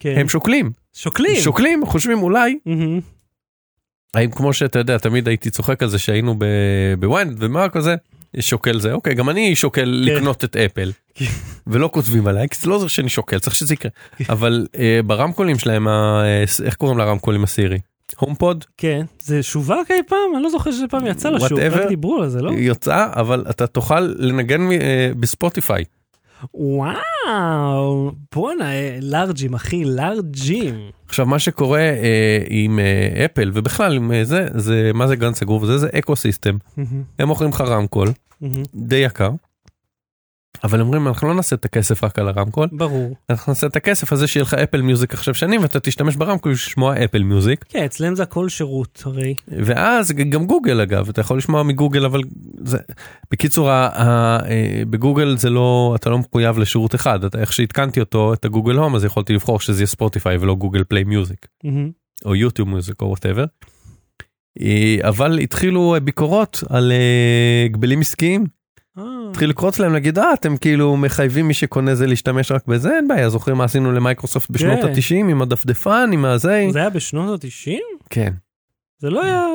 [0.00, 0.14] כן.
[0.16, 1.40] והם שוקלים, שוקלים.
[1.40, 3.00] שוקלים, חושבים אולי, מהמם.
[4.14, 6.34] האם כמו שאתה יודע, תמיד הייתי צוחק על זה שהיינו
[6.98, 7.94] בוויינט ומה כזה,
[8.40, 11.24] שוקל זה, אוקיי, גם אני שוקל לקנות את אפל, כן.
[11.66, 13.90] ולא כותבים עליי, כי זה לא זה שאני שוקל, צריך שזה יקרה,
[14.28, 17.78] אבל אה, ברמקולים שלהם, אה, איך קוראים לרמקולים הסירי?
[18.18, 18.64] הומפוד?
[18.76, 19.04] כן.
[19.20, 20.18] זה שווק אי פעם?
[20.34, 21.58] אני לא זוכר שזה פעם יצא לשוק.
[21.58, 22.50] רק דיברו על זה, לא?
[22.50, 25.84] יצא, אבל אתה תוכל לנגן אה, בספוטיפיי.
[26.54, 28.12] וואו.
[28.34, 30.74] בואנה, אה, לארג'ים, אחי, לארג'ים.
[31.08, 35.34] עכשיו מה שקורה אה, עם אה, אפל ובכלל עם אה, זה זה מה זה גן
[35.34, 37.02] סגור וזה זה ecosystem מהמם.
[37.18, 38.08] הם מוכרים לך רמקול
[38.40, 38.62] מהמם.
[38.74, 39.30] די יקר.
[40.64, 43.16] אבל אומרים אנחנו לא נעשה את הכסף רק על הרמקול ברור.
[43.30, 47.04] אנחנו נעשה את הכסף הזה שיהיה לך אפל מיוזיק עכשיו שנים ואתה תשתמש ברמקול לשמוע
[47.04, 49.34] אפל מיוזיק כן, אצלם זה הכל שירות, הרי.
[49.48, 52.20] ואז גם גוגל אגב אתה יכול לשמוע מגוגל אבל
[52.64, 52.78] זה
[53.30, 58.00] בקיצור ה, ה, אה, בגוגל זה לא אתה לא מחויב לשירות אחד אתה איך שהתקנתי
[58.00, 61.46] אותו את הגוגל הום אז יכולתי לבחור שזה יהיה ספוטיפיי ולא גוגל פליי מיוזיק.
[62.24, 63.44] או יוטיוב מוזיק או whatever.
[65.02, 68.46] אבל התחילו אה, ביקורות על אה, הגבלים עסקיים אה,
[68.96, 73.08] התחיל לקרוץ להם להגיד אה אתם כאילו מחייבים מי שקונה זה להשתמש רק בזה אין
[73.08, 74.88] בעיה זוכרים מה עשינו למייקרוסופט בשנות כן.
[74.88, 77.70] ה-90 עם הדפדפן עם הזה זה היה בשנות ה-90?
[78.10, 78.32] כן
[78.98, 79.46] זה לא היה...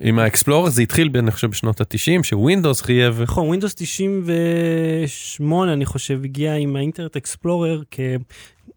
[0.00, 5.84] עם האקספלורר זה התחיל ב- אני חושב בשנות ה-90 שווינדוס חייב נכון, Windows 98 אני
[5.86, 8.00] חושב הגיע עם האינטרנט אקספלורר כ...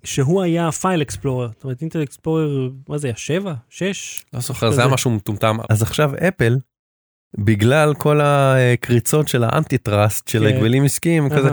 [0.03, 1.47] שהוא היה פייל אקספלורר.
[1.47, 3.15] זאת אומרת אינטרנט אקספלורר, מה זה היה?
[3.17, 3.53] 7?
[3.69, 4.25] 6?
[4.33, 4.93] לא זוכר זה היה.
[4.93, 6.57] משהו מטומטם אז עכשיו אפל.
[7.37, 10.55] בגלל כל הקריצות של האנטי טראסט של כן.
[10.55, 11.49] הגבלים עסקיים כזה.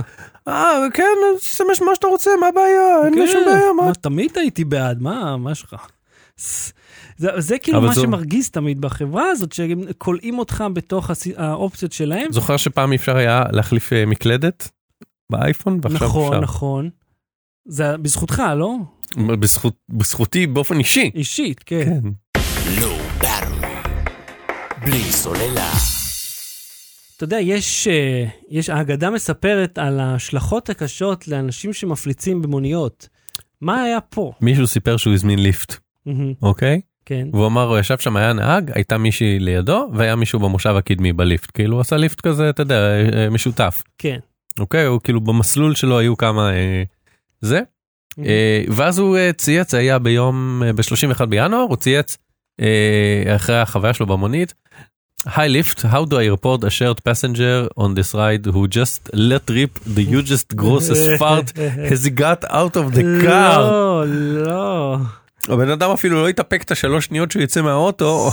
[0.49, 1.05] אה כן
[1.41, 4.65] תשתמש מה שאתה רוצה מה הבעיה אין לי כן, שום בעיה מה מה, תמיד הייתי
[4.65, 5.75] בעד, מה, מה שלך?
[7.17, 11.93] זה, זה כאילו מה זו- שמרגיז תמיד בחברה הזאת, שהם כולאים אותך בתוך הס- האופציות
[11.93, 12.33] שלהם.
[12.33, 14.69] זוכר שפעם אפשר היה להחליף אה, מקלדת
[15.33, 16.41] באייפון ועכשיו נכון, אפשר.
[16.41, 16.91] נכון.
[17.69, 18.75] זה בזכותך, לא?
[19.41, 21.11] בזכות, בזכותי באופן אישי.
[21.15, 21.85] אישית, כן.
[21.85, 22.09] כן.
[24.85, 25.71] בלי סוללה.
[27.17, 33.09] אתה יודע, יש, אה, יש, האגדה מספרת על ההשלכות הקשות לאנשים שמפליצים במוניות.
[33.61, 34.33] מה היה פה?
[34.41, 35.77] מישהו סיפר שהוא הזמין ליפט,
[36.43, 36.81] אוקיי?
[37.07, 37.29] כן.
[37.33, 41.51] והוא אמר, הוא ישב שם, היה נהג, הייתה מישהי לידו, והיה מישהו במושב הקדמי בליפט.
[41.55, 43.83] כאילו הוא עשה ליפט כזה, אתה יודע, אה, אה, משותף.
[43.99, 44.19] כן.
[44.59, 44.85] אוקיי?
[44.85, 46.51] הוא כאילו במסלול שלו היו כמה...
[46.53, 46.83] אה,
[47.41, 47.61] זה.
[48.19, 52.17] אה, ואז הוא אה, צייץ, זה היה ביום, אה, ב-31 בינואר, הוא צייץ
[52.61, 54.55] אה, אחרי החוויה שלו במונית.
[55.27, 59.49] Hi lift, how do I report a shared passenger on this ride who just let
[59.49, 63.59] rip the hugest grossest fart has he got out of the car?
[63.61, 64.97] לא, לא.
[65.49, 68.31] הבן אדם אפילו לא התאפק את השלוש שניות שהוא יצא מהאוטו,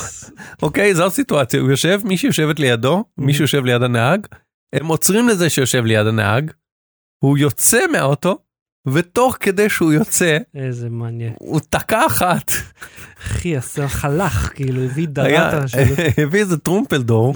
[0.61, 4.27] אוקיי, זו הסיטואציה, הוא יושב, מישהי יושבת לידו, מישהו יושב ליד הנהג,
[4.73, 6.51] הם עוצרים לזה שיושב ליד הנהג,
[7.23, 8.37] הוא יוצא מהאוטו,
[8.87, 11.33] ותוך כדי שהוא יוצא, איזה מעניין.
[11.39, 12.51] הוא תקע אחת.
[13.19, 15.77] אחי, עשה חלך, כאילו, הביא דרטה של...
[16.23, 17.33] הביא איזה טרומפלדור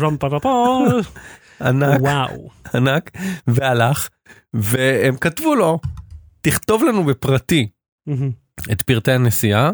[0.00, 0.86] רמפרפו.
[1.60, 2.50] ענק, וואו.
[2.74, 3.10] ענק,
[3.46, 4.08] והלך,
[4.54, 5.78] והם כתבו לו,
[6.40, 7.68] תכתוב לנו בפרטי.
[8.72, 9.70] את פרטי הנסיעה.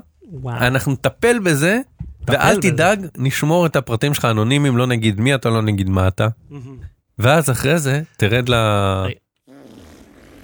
[0.47, 1.81] אנחנו נטפל בזה,
[2.29, 2.61] ואל.
[2.61, 6.29] תדאג, נשמור את הפרטים שלך אנונימיים, לא נגיד מי אתה, לא נגיד מה אתה.
[7.19, 8.55] ואז אחרי זה, תרד ל...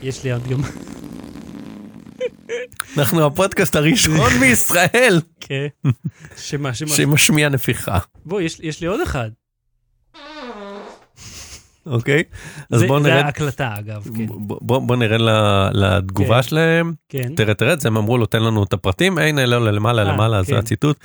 [0.02, 0.60] יש לי עוד גם...
[2.98, 5.66] אנחנו הפודקאסט הראשון בישראל כן.
[6.36, 6.88] שמה, שמה?
[6.88, 9.30] שמשמיע נפיחה, בוא, יש יש לי עוד אחד.
[11.86, 12.22] אוקיי?
[12.70, 14.26] אז זה- בוא זה נרד, ההקלטה, אגב, כן.
[14.26, 15.20] בוא- בוא בוא נרד
[15.72, 16.42] לתגובה כן.
[16.42, 16.92] שלהם.
[17.08, 17.34] כן.
[17.36, 20.12] תראה, תראה זה, הם אמרו לו, תן לנו את הפרטים, הנה, לא, לא, למעלה, אה,
[20.12, 20.58] למעלה, זה כן.
[20.58, 20.96] הציטוט.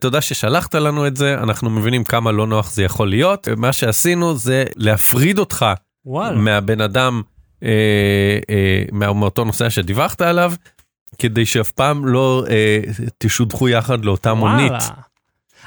[0.00, 3.48] תודה ששלחת לנו את זה, אנחנו מבינים כמה לא נוח זה יכול להיות.
[3.56, 5.66] מה שעשינו זה להפריד אותך.
[6.36, 7.22] מהבן אדם,
[8.92, 10.52] מאותו נוסע שדיווחת עליו,
[11.18, 12.80] כדי שאף פעם לא אה,
[13.18, 14.70] תשודחו יחד לאותה מונית.
[14.70, 14.88] וואלה.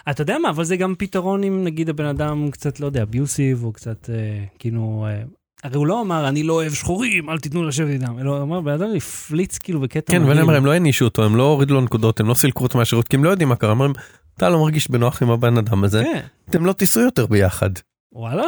[0.09, 3.63] אתה יודע מה, אבל זה גם פתרון אם נגיד הבן אדם קצת, לא יודע, אביוסיב,
[3.63, 5.23] או קצת, אה, כאילו, אה,
[5.63, 8.61] הרי הוא לא אמר, אני לא אוהב שחורים, אל תיתנו לשבת איתם, אלא הוא אמר,
[8.61, 11.73] בן אדם הפליץ כאילו בקטע כן, ואני אומר, הם לא הענישו אותו, הם לא הורידו
[11.73, 13.93] לו נקודות, הם לא סילקו אותו מהשירות, כי הם לא יודעים מה קרה, אומרים,
[14.37, 17.69] אתה לא מרגיש בנוח עם הבן אדם הזה, כן, אתם לא תיסעו יותר ביחד.
[18.13, 18.43] וואלה,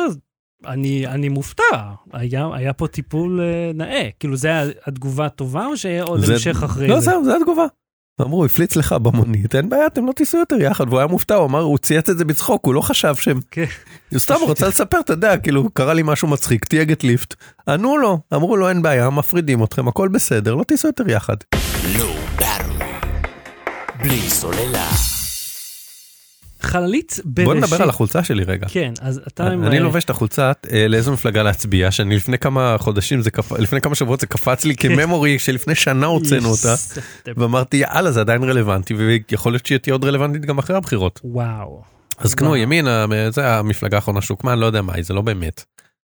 [0.68, 1.64] אני, אני מופתע,
[2.14, 4.52] היה, היה פה טיפול אה, נאה, כאילו זה
[4.88, 7.12] התגובה הטובה או שהיה עוד זה- המשך אחרי לא, זה?
[7.12, 7.66] זהו, זה התגובה.
[8.22, 11.46] אמרו, הפליץ לך במונית, אין בעיה, אתם לא תיסעו יותר יחד, והוא היה מופתע, הוא
[11.46, 13.40] אמר, הוא צייץ את זה בצחוק, הוא לא חשב שהם...
[13.52, 13.66] כן.
[14.12, 17.36] הוא סתם רוצה לספר, אתה יודע, כאילו, קרה לי משהו מצחיק, תייג את ליפט.
[17.68, 21.36] ענו לו, אמרו לו, אין בעיה, מפרידים אתכם, הכל בסדר, לא תיסעו יותר יחד.
[22.40, 22.84] Battery.
[24.04, 25.13] בלי סוללה.
[26.66, 27.46] חללית בראשית.
[27.46, 28.68] בוא נדבר על החולצה שלי רגע.
[28.70, 29.48] כן, אז אתה...
[29.52, 33.30] עם, אני אה, לובש את החולצה, אה, לאיזו מפלגה להצביע, שאני לפני כמה חודשים, זה
[33.32, 36.76] קפ- לפני כמה שבועות זה קפץ לי כממורי שלפני שנה הוצאנו אותה,
[37.38, 41.20] ואמרתי, יאללה, זה עדיין רלוונטי, ויכול להיות שהיא תהיה עוד רלוונטית גם אחרי הבחירות.
[41.24, 41.82] וואו.
[42.18, 42.56] אז קנו.
[42.56, 45.64] ימינה, זה המפלגה האחרונה שהוקמה, אני לא יודע מה היא, זה לא באמת.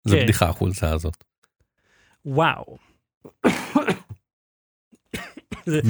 [0.05, 0.23] זה כן.
[0.23, 1.25] בדיחה החולצה הזאת.
[2.27, 2.77] וואו.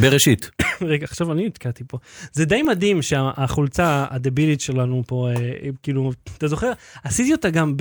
[0.00, 0.50] בראשית.
[0.80, 1.98] רגע, עכשיו אני נתקעתי פה.
[2.32, 5.34] זה די מדהים שהחולצה הדבילית שלנו פה, אה,
[5.82, 6.72] כאילו, אתה זוכר?
[7.04, 7.74] עשיתי אותה גם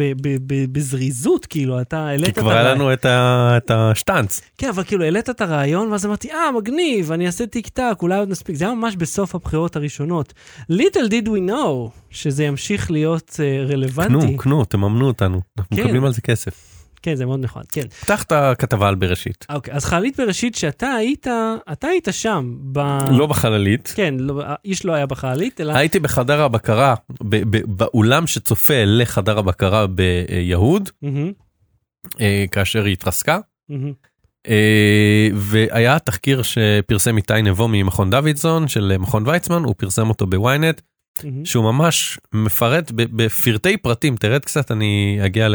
[0.72, 2.78] בזריזות, כאילו, אתה העלית כי את כבר היה הרעיון.
[2.80, 4.42] לנו את ה- את השטאנץ.
[4.58, 8.18] כן, אבל כאילו, העלית את הרעיון, ואז אמרתי, אה, מגניב, אני אעשה טיק טק, אולי
[8.20, 8.56] עוד נספיק.
[8.56, 10.34] זה היה ממש בסוף הבחירות הראשונות.
[10.72, 14.14] little did we know שזה ימשיך להיות אה, רלוונטי.
[14.28, 15.84] קנו, קנו, תממנו אותנו, אנחנו כן.
[15.84, 16.75] מקבלים על זה כסף.
[17.06, 17.88] כן, זה מאוד נכון, כן.
[18.02, 19.46] פתח את הכתבה על בראשית.
[19.50, 21.28] אוקיי, אז חללית בראשית שאתה היית,
[21.72, 22.56] אתה היית שם.
[22.72, 22.80] ב...
[23.12, 23.94] לא בחללית.
[23.96, 25.74] כן, לא, איש לא היה בחללית, אלא...
[25.74, 30.90] הייתי בחדר הבקרה, ב- ב- באולם שצופה לחדר הבקרה ביהוד,
[32.22, 33.40] אה, כאשר היא התרסקה.
[33.70, 33.94] מהמם.
[34.48, 40.82] אה, והיה תחקיר שפרסם איתי נבו ממכון דוידסון של מכון ויצמן, הוא פרסם אותו בוויינט,
[41.24, 41.46] מהמם.
[41.46, 45.48] שהוא ממש מפרט ב- בפרטי פרטים, תרד קצת, אני אגיע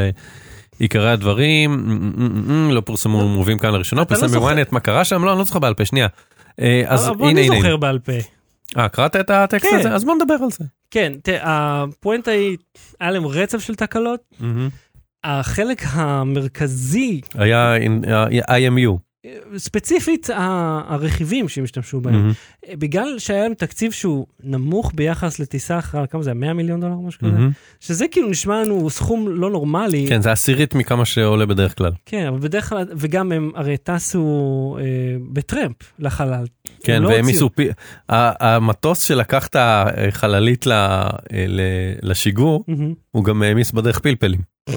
[0.81, 1.85] לעיקרי הדברים,
[2.71, 4.27] לא פורסמו מובים כאן לראשונה, לא פרסם.
[4.27, 6.07] בוויינט מה קרה שם, לא, אני לא זוכר בעל פה, שנייה.
[6.61, 7.77] אה, אז אבל הנה, אני הנה, זוכר הנה.
[7.77, 8.13] בעל פה.
[8.77, 9.77] אה, קראת את הטקסט כן.
[9.79, 9.95] הזה?
[9.95, 10.65] אז בוא נדבר על זה.
[10.91, 11.13] כן,
[11.43, 12.57] הפואנטה היא,
[13.01, 14.21] היה להם רצף של תקלות.
[15.25, 17.75] החלק המרכזי, היה
[18.49, 19.10] IMU.
[19.57, 22.33] ספציפית הרכיבים שהם השתמשו בהם, מהמם,
[22.79, 27.03] בגלל שהיה להם תקציב שהוא נמוך ביחס לטיסה אחרי, כמה זה, 100 מיליון דולר או
[27.03, 27.31] משהו כזה?
[27.33, 27.51] מהמם.
[27.81, 30.07] שזה כאילו נשמע לנו סכום לא נורמלי.
[30.09, 31.93] כן, זה עשירית מכמה שעולה בדרך כלל.
[32.07, 34.85] כן, אבל בדרך כלל, וגם הם הרי טסו אה,
[35.33, 36.45] בטרמפ לחלל.
[36.85, 37.27] כן, לא והם.
[37.27, 37.69] ניסו, פי-
[38.09, 41.09] המטוס שלקח את החללית ל- אה,
[41.49, 41.61] ל-
[42.03, 42.95] לשיגור, מהמם.
[43.11, 44.41] הוא גם העמיס בדרך פלפלים.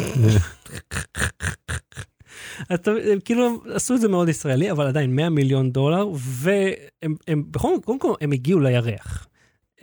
[2.69, 7.43] הם כאילו הם עשו את זה מאוד ישראלי, אבל עדיין 100 מיליון דולר, והם הם,
[7.51, 9.27] בכל מקום, קודם כל הם הגיעו לירח.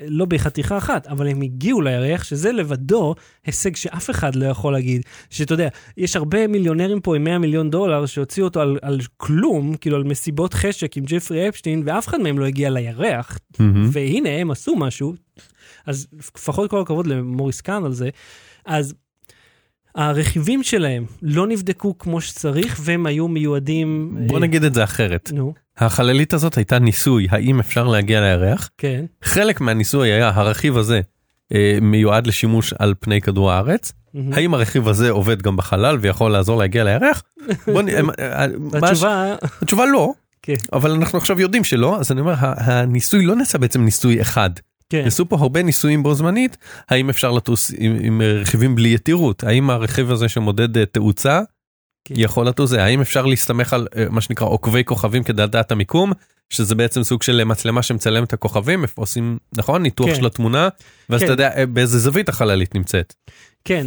[0.07, 3.15] לא בחתיכה אחת, אבל הם הגיעו לירח, שזה לבדו
[3.47, 5.03] הישג שאף אחד לא יכול להגיד.
[5.31, 9.77] שאתה יודע, יש הרבה מיליונרים פה עם 100 מיליון דולר שהוציאו אותו על, על כלום,
[9.77, 13.89] כאילו על מסיבות חשק עם ג'פרי אפשטיין, ואף אחד מהם לא הגיע לירח, מהמם.
[13.93, 15.15] והנה הם עשו משהו,
[15.87, 16.07] אז
[16.37, 18.09] לפחות כל הכבוד למוריס קאן על זה,
[18.67, 18.95] אז
[19.95, 24.17] הרכיבים שלהם לא נבדקו כמו שצריך, והם היו מיועדים...
[24.27, 25.31] בוא אה, נגיד את זה אחרת.
[25.35, 28.71] נו, החללית הזאת הייתה ניסוי, האם אפשר להגיע לירח?
[28.79, 29.05] כן.
[29.23, 31.01] חלק מהניסוי היה הרכיב הזה
[31.55, 33.93] אה, מיועד לשימוש על פני כדור הארץ.
[34.15, 34.33] מהמם.
[34.33, 37.23] האם הרכיב הזה עובד גם בחלל ויכול לעזור להגיע לירח?
[37.73, 37.89] בוא נ...
[37.89, 40.13] אה, אה, התשובה, התשובה לא,
[40.43, 44.51] כן, אבל אנחנו עכשיו יודעים שלא, אז אני אומר, הניסוי לא נעשה בעצם ניסוי אחד.
[44.91, 45.05] כן.
[45.05, 46.57] נעשו פה הרבה ניסויים בו זמנית,
[46.89, 49.45] האם אפשר לטוס עם, עם רכיבים בלי יתירות?
[49.45, 51.41] האם הרכיב הזה שמודד אה, תאוצה
[52.05, 52.15] כן.
[52.19, 56.13] יכול לטוס האם אפשר להסתמך על אה, מה שנקרא עוקבי כוכבים כדי לדעת המיקום,
[56.51, 59.83] שזה בעצם סוג של מצלמה שמצלם את הכוכבים, איפה עושים, נכון?
[59.83, 60.15] ניתוח כן.
[60.15, 60.69] של התמונה,
[61.11, 61.27] ואז כן.
[61.27, 63.15] אתה יודע אה, באיזה זווית החללית נמצאת.
[63.65, 63.87] כן,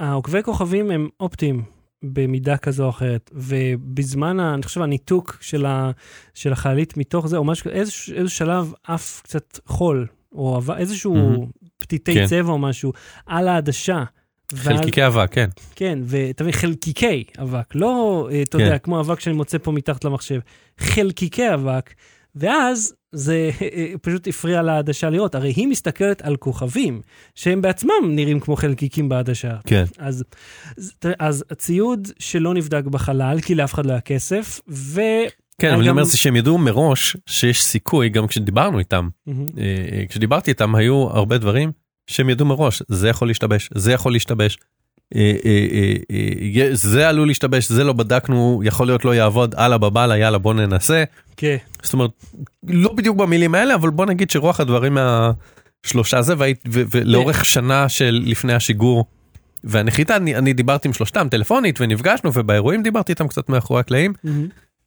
[0.00, 5.90] והעוקבי כוכבים הם אופטיים במידה כזו או אחרת, ובזמן, אני חושב, הניתוק של, ה,
[6.34, 11.14] של החללית מתוך זה, או משהו, כזה, איזשהו, איזשהו שלב עף קצת חול, או איזשהו
[11.14, 11.46] מהמם.
[11.78, 12.26] פתיתי כן.
[12.26, 12.92] צבע או משהו,
[13.26, 14.04] על העדשה.
[14.52, 15.48] ואז- חלקיקי אבק, כן.
[15.74, 18.64] כן, ואתה מבין, חלקיקי אבק, לא, אה, אתה כן.
[18.64, 20.40] יודע, כמו אבק שאני מוצא פה מתחת למחשב,
[20.78, 21.94] חלקיקי אבק,
[22.38, 25.34] ואז זה אה, פשוט הפריע לעדשה לראות.
[25.34, 27.00] הרי היא מסתכלת על כוכבים,
[27.34, 29.56] שהם בעצמם נראים כמו חלקיקים בעדשה.
[29.66, 29.84] כן.
[29.98, 30.24] אז,
[31.18, 35.00] אז, הציוד שלא נבדק בחלל, כי לאף אחד לא היה כסף, ו...
[35.60, 39.08] כן, אבל אני אומר זה שהם ידעו מראש שיש סיכוי, גם כשדיברנו איתם.
[39.28, 41.72] אה, אה, כשדיברתי איתם היו הרבה דברים
[42.06, 44.58] שהם ידעו מראש, זה יכול להשתבש, זה יכול להשתבש.
[45.16, 45.94] אה, אה,
[46.62, 50.54] אה, זה עלול להשתבש, זה לא בדקנו, יכול להיות לא יעבוד, אללה בבאללה, יאללה בוא
[50.54, 51.04] ננסה.
[51.36, 52.10] כן, זאת אומרת,
[52.68, 56.34] לא בדיוק במילים האלה, אבל בוא נגיד שרוח הדברים מהשלושה זה,
[56.66, 59.04] ולאורך שנה של לפני השיגור
[59.64, 64.12] והנחיתה, אני, אני דיברתי עם שלושתם טלפונית ונפגשנו, ובאירועים דיברתי איתם קצת מאחורי הקלעים.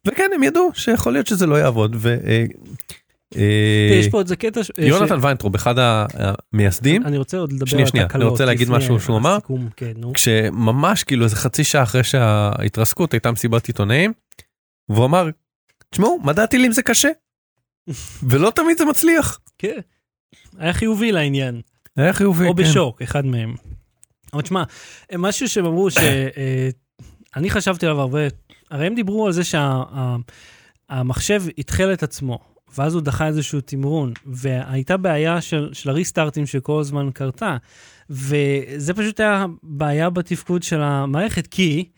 [0.06, 1.96] וכן, הם ידעו שיכול להיות שזה לא יעבוד.
[1.98, 2.44] ו, אה, אה,
[2.86, 3.21] תראה,
[4.00, 4.64] יש פה עוד איזה קטע...
[4.64, 8.22] ש- יונתן ויינטרופ, אחד המייסדים, אני רוצה עוד לדבר שנייה, על שנייה, תקלות.
[8.22, 9.38] אני רוצה להגיד משהו שהוא אמר.
[9.76, 9.92] כן.
[10.14, 14.12] כשממש כאילו איזה חצי שעה אחרי שההתרסקות הייתה מסיבת עיתונאים,
[14.88, 15.28] והוא אמר,
[15.90, 17.08] תשמעו, מדע טילים זה קשה,
[18.22, 19.40] ולא תמיד זה מצליח.
[19.58, 19.78] כן.
[20.58, 21.60] היה חיובי לעניין.
[21.96, 22.62] היה חיובי, או כן.
[22.62, 23.54] בשוק, אחד מהם.
[24.32, 24.62] אבל תשמע,
[25.18, 28.20] משהו שהם אמרו שאני חשבתי עליו הרבה,
[28.70, 29.42] הרי הם דיברו על זה
[30.90, 32.38] שהמחשב התחיל את עצמו,
[32.78, 37.56] ואז הוא דחה איזשהו תמרון, והייתה בעיה של, של הריסטארטים שכל הזמן קרתה,
[38.10, 41.88] וזה פשוט היה בעיה בתפקוד של המערכת, כי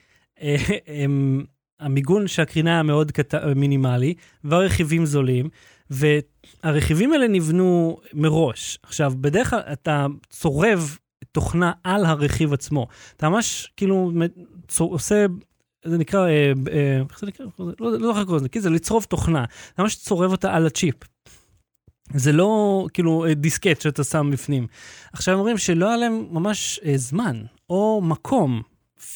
[0.42, 0.56] אה,
[0.86, 1.44] הם,
[1.80, 3.34] המיגון של הקרינה היה מאוד קט...
[3.34, 4.14] מינימלי,
[4.44, 5.48] והרכיבים זולים,
[5.90, 8.78] והרכיבים האלה נבנו מראש.
[8.82, 10.96] עכשיו, בדרך כלל אתה צורב
[11.32, 12.86] תוכנה על הרכיב עצמו.
[13.16, 14.12] אתה ממש כאילו
[14.68, 15.26] צור, עושה,
[15.84, 17.46] זה נקרא, אה, אה, איך זה נקרא?
[17.58, 19.44] לא, לא זוכר קוראים לזה, כי זה לצרוב תוכנה.
[19.74, 20.94] אתה ממש צורב אותה על הצ'יפ.
[22.14, 24.66] זה לא כאילו אה, דיסקט שאתה שם בפנים.
[25.12, 28.62] עכשיו אומרים שלא היה להם ממש אה, זמן או מקום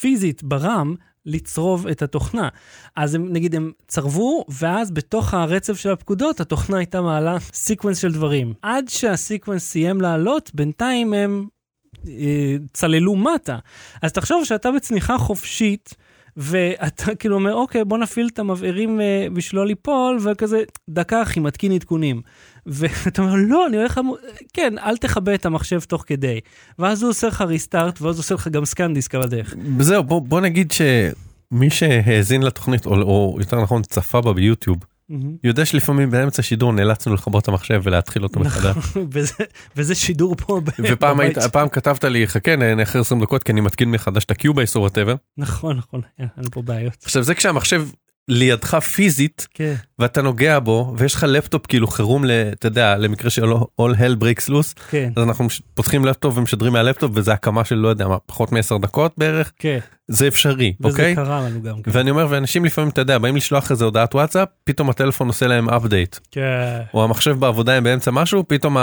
[0.00, 0.94] פיזית ב RAM
[1.26, 2.48] לצרוב את התוכנה.
[2.96, 8.12] אז הם, נגיד, הם צרבו, ואז בתוך הרצף של הפקודות, התוכנה הייתה מעלה sequence של
[8.12, 8.54] דברים.
[8.62, 11.46] עד שה sequence סיים לעלות, בינתיים הם
[12.08, 13.58] אה, צללו מטה.
[14.02, 15.94] אז תחשוב שאתה בצניחה חופשית,
[16.38, 21.40] ואתה כאילו אומר, אוקיי, בוא נפעיל את המבערים אה, בשביל לא ליפול, וכזה, דקה אחי,
[21.40, 22.22] מתקין עדכונים.
[22.66, 24.00] ואתה אומר, לא, אני הולך...
[24.52, 26.40] כן, אל תכבה את המחשב תוך כדי.
[26.78, 29.54] ואז הוא עושה לך restart, ואז הוא עושה לך גם ScanDisk על הדרך.
[29.80, 34.76] זהו, בוא, בוא נגיד שמי שהאזין לתוכנית, או, או יותר נכון צפה בה ביוטיוב.
[35.44, 38.76] יודע שלפעמים באמצע שידור נאלצנו לכבות את המחשב ולהתחיל אותו מחדש.
[39.12, 39.44] וזה,
[39.76, 43.60] וזה שידור פה ופעם בבית היית, פעם כתבת לי, חכה, נאחר 20 דקות כי אני
[43.60, 45.14] מתקין מחדש את הקיובייס או whatever.
[45.38, 46.96] נכון, נכון, אין פה בעיות.
[47.04, 47.88] עכשיו זה כשהמחשב
[48.28, 53.30] לידך פיזית כן, ואתה נוגע בו ויש לך לפטופ כאילו חירום, ל- אתה יודע, למקרה
[53.30, 57.74] של all hell breaks loose, כן, אז אנחנו פותחים לפטופ ומשדרים מהלפטופ וזה הקמה של
[57.74, 59.78] לא יודע מה, פחות מ-10 דקות בערך, כן.
[60.08, 61.14] זה אפשרי, וזה אוקיי?
[61.14, 61.82] קרה לנו גם.
[61.82, 61.90] כן.
[61.94, 65.68] ואני אומר, ואנשים לפעמים, אתה יודע, באים לשלוח איזה הודעת וואטסאפ, פתאום הטלפון עושה להם
[65.68, 66.42] update, כן.
[66.94, 68.76] או המחשב בעבודה הם באמצע משהו, פתאום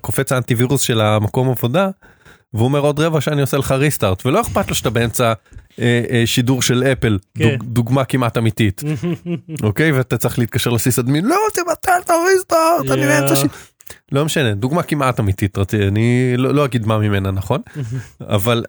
[0.00, 1.88] קופץ האנטיווירוס של המקום עבודה,
[2.54, 5.32] והוא אומר עוד רבע שעה אני עושה לך restart, ולא אכפת לו שאתה באמצע
[6.24, 7.50] שידור של אפל, כן.
[7.50, 8.82] דוג, דוגמה כמעט אמיתית,
[9.62, 9.92] אוקיי?
[9.92, 13.06] ואתה צריך להתקשר ל sysadmin, לא, תבטל את ה restart, אני.
[13.06, 13.44] באמצע ש...
[14.12, 15.58] לא משנה, דוגמה כמעט אמיתית,
[15.88, 17.60] אני לא, לא אגיד מה ממנה, נכון?
[18.20, 18.64] אבל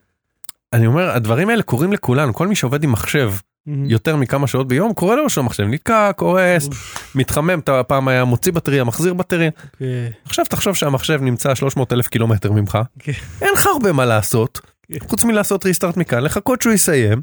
[0.74, 3.32] אני אומר, הדברים האלה קורים לכולנו, כל מי שעובד עם מחשב,
[3.68, 6.70] יותר מכמה שעות ביום קורה לו שהמחשב נתקע כועס
[7.16, 9.86] מתחמם אתה פעם היה מוציא בטריה מחזיר בטריה כן.
[10.26, 13.12] עכשיו תחשוב שהמחשב נמצא 300 אלף קילומטר ממך כן.
[13.42, 14.73] אין לך הרבה מה לעשות.
[15.00, 17.22] חוץ מלעשות ריסטארט מכאן לחכות שהוא יסיים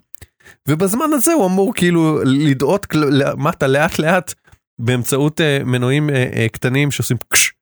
[0.68, 4.34] ובזמן הזה הוא אמור כאילו לדאות למטה לאט לאט
[4.78, 7.52] באמצעות אה, מנועים אה, אה, קטנים שעושים קש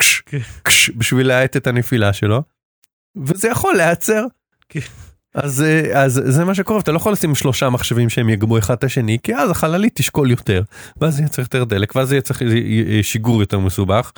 [0.00, 0.38] קש כן.
[0.62, 2.42] קש בשביל להאט את הנפילה שלו
[3.16, 4.26] וזה יכול להיעצר.
[4.68, 4.80] כן.
[5.34, 8.84] אז, אז זה מה שקורה, אתה לא יכול לשים שלושה מחשבים שהם יגבו אחד את
[8.84, 10.62] השני, כי אז החללית תשקול יותר,
[11.00, 12.42] ואז יהיה צריך יותר דלק, ואז יהיה צריך
[13.02, 14.12] שיגור יותר מסובך,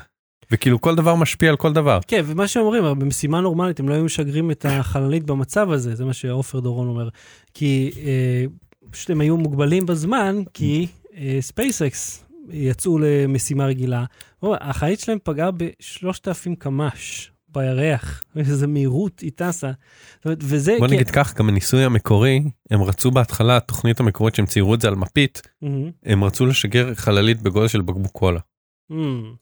[0.51, 1.99] וכאילו כל דבר משפיע על כל דבר.
[2.07, 6.13] כן, ומה שאומרים, במשימה נורמלית הם לא היו משגרים את החללית במצב הזה, זה מה
[6.13, 7.09] שעופר דורון אומר.
[7.55, 8.45] כי אה,
[8.91, 10.87] פשוט הם היו מוגבלים בזמן, כי
[11.41, 14.05] SpaceX יצאו למשימה רגילה.
[14.43, 19.71] החללית שלהם פגעה ב-3,000 קמ"ש בירח, איזה מהירות היא טסה.
[20.27, 20.77] וזה...
[20.79, 22.41] בוא כי- נגיד כך, גם הניסוי המקורי,
[22.71, 25.91] הם רצו בהתחלה, התוכנית המקורית שהם ציירו את זה על מפית, מהמם.
[26.05, 28.41] הם רצו לשגר חללית בגודל של בקבוק קולה
[28.91, 29.35] מהמם.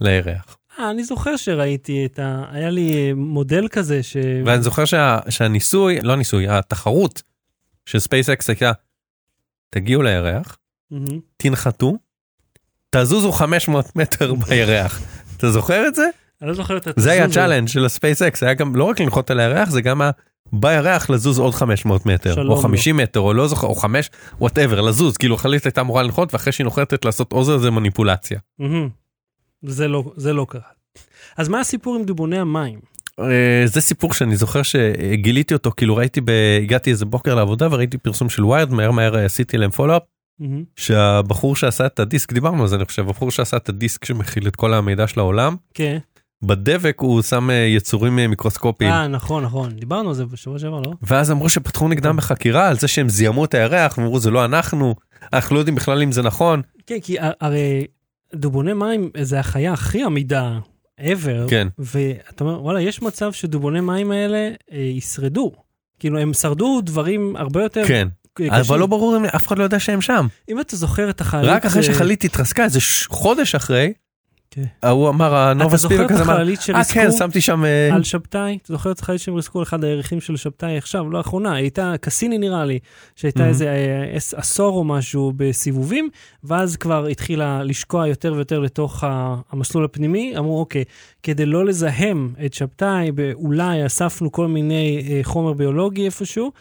[0.00, 0.56] לירח.
[0.78, 2.44] אה, אני זוכר שראיתי את ה...
[2.50, 4.16] היה לי אה, מודל כזה ש...
[4.44, 7.22] ואני זוכר שה, שהניסוי, לא הניסוי, התחרות
[7.86, 8.72] של SpaceX הייתה,
[9.70, 10.58] תגיעו לירח,
[10.90, 11.20] מהמם.
[11.36, 11.96] תנחתו,
[12.90, 15.02] תזוזו 500 מטר בירח.
[15.36, 16.08] אתה זוכר את זה?
[16.42, 17.46] אני לא זוכר את זה היה התזוז הזה.
[17.46, 20.10] challenge של ה SpaceX, היה גם לא רק לנחות על הירח, זה גם ה...
[20.52, 22.56] בירח לזוז עוד 500 מטר, או לו.
[22.56, 26.52] 50 מטר, או לא זוכר, או 5, whatever, לזוז, כאילו החללית הייתה אמורה לנחות, ואחרי
[26.52, 28.38] שהיא נוחתת לעשות עוד איזה מניפולציה.
[28.58, 28.88] מהמם.
[29.62, 30.62] זה לא, זה לא קרה.
[31.36, 32.80] אז מה הסיפור עם דובוני המים?
[33.20, 36.30] אה, זה סיפור שאני זוכר שגיליתי אותו, כאילו ראיתי, ב...
[36.62, 40.02] הגעתי איזה בוקר לעבודה וראיתי פרסום של Wired, מהר מהר עשיתי להם follow up,
[40.38, 40.64] מהמם.
[40.76, 44.56] שהבחור שעשה את הדיסק, דיברנו על זה אני חושב, הבחור שעשה את הדיסק שמכיל את
[44.56, 45.98] כל המידע של העולם, כן.
[46.42, 48.90] בדבק הוא שם אה, יצורים אה, מיקרוסקופיים.
[48.90, 49.70] אה, נכון, נכון.
[49.70, 50.92] דיברנו על זה בשבוע שעבר, לא?
[51.02, 54.94] ואז אמרו שפתחו נגדם בחקירה על זה שהם זיהמו את הירח, ואמרו זה לא אנחנו,
[55.32, 56.62] אנחנו לא יודעים בכלל אם זה נכון.
[56.86, 57.86] כן, כי הרי
[58.34, 60.58] דובוני מים זה החיה הכי עמידה
[61.00, 61.68] ever, כן.
[61.78, 65.52] ואתה אומר, וואלה, יש מצב שדובוני מים האלה אה, ישרדו.
[65.98, 68.52] כאילו, הם שרדו דברים הרבה יותר כן, קשים.
[68.52, 70.26] אבל לא ברור אף אחד לא יודע שהם שם.
[70.48, 71.50] אם אתה זוכר את החללית...
[71.50, 73.92] רק אחרי אה, שחלית התרסקה, איזה חודש אחרי,
[74.50, 74.62] כן.
[74.82, 76.42] ההוא אמר, הנובה את כזה אמר,
[76.74, 77.64] אה כן, שמתי שם...
[77.64, 78.58] אה, על שבתאי?
[78.62, 81.94] אתה זוכר את החללית שהם ריסקו על אחד הירחים של שבתאי עכשיו, לא האחרונה, הייתה
[82.00, 82.78] קסיני נראה לי,
[83.16, 83.46] שהייתה Mhm.
[83.48, 86.08] איזה אה, עש- עשור או משהו בסיבובים,
[86.44, 89.04] ואז כבר התחילה לשקוע יותר ויותר לתוך
[89.52, 90.84] המסלול הפנימי, אמרו אוקיי,
[91.22, 96.52] כדי לא לזהם את שבתאי, אולי אספנו כל מיני אה, חומר ביולוגי איפשהו,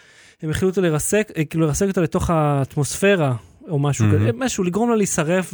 [0.42, 3.34] הם החליטו לרסק, אה, כאילו לרסק אותה לתוך האטמוספירה.
[3.70, 4.16] או משהו Mhm.
[4.16, 5.54] כזה, משהו, לגרום לה להישרף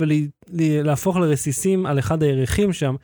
[0.49, 2.95] ולהפוך לרסיסים על אחד הירחים שם,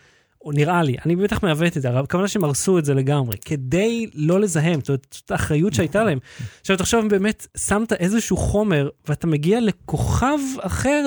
[0.53, 4.39] נראה לי, אני בטח מעוות את זה, הכוונה שהם הרסו את זה לגמרי, כדי לא
[4.39, 6.20] לזהם, זאת אומרת, זאת האחריות שהייתה להם.
[6.62, 11.05] עכשיו, תחשוב באמת שמת איזשהו חומר, ואתה מגיע לכוכב אחר,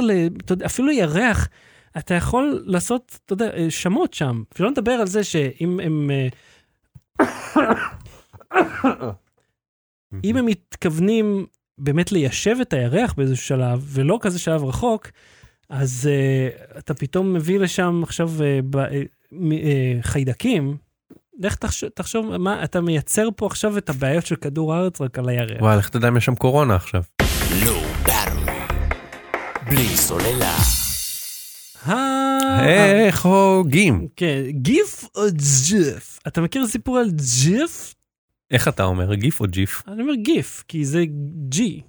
[0.67, 1.49] אפילו ירח,
[1.99, 4.43] אתה יכול לעשות, אתה יודע, אה, שמות שם.
[4.59, 6.11] שלא נדבר על זה שאם הם...
[6.11, 6.29] אה,
[10.25, 11.47] אם הם מתכוונים
[11.81, 15.11] באמת ליישב את הירח באיזשהו שלב, ולא כזה שלב רחוק,
[15.69, 18.89] אז uh, אתה פתאום מביא לשם עכשיו uh, ב, uh,
[19.33, 19.55] מ, uh,
[20.03, 20.77] חיידקים.
[21.39, 25.29] לך תחשוב, תחשוב מה, אתה מייצר פה עכשיו את הבעיות של כדור הארץ רק על
[25.29, 25.61] הירח.
[25.61, 27.03] וואי, לך תדע אם יש שם קורונה עכשיו.
[28.07, 28.51] Battery.
[29.67, 30.57] בלי סוללה.
[32.63, 34.09] איך הוגים?
[34.17, 35.23] כן, גיף או
[35.69, 36.19] ג'יף?
[36.27, 37.11] אתה מכיר סיפור על
[37.43, 37.95] ג'יף?
[38.51, 39.83] איך אתה אומר, גיף או ג'יף?
[39.89, 41.05] אני אומר גיף, כי זה
[41.49, 41.81] G.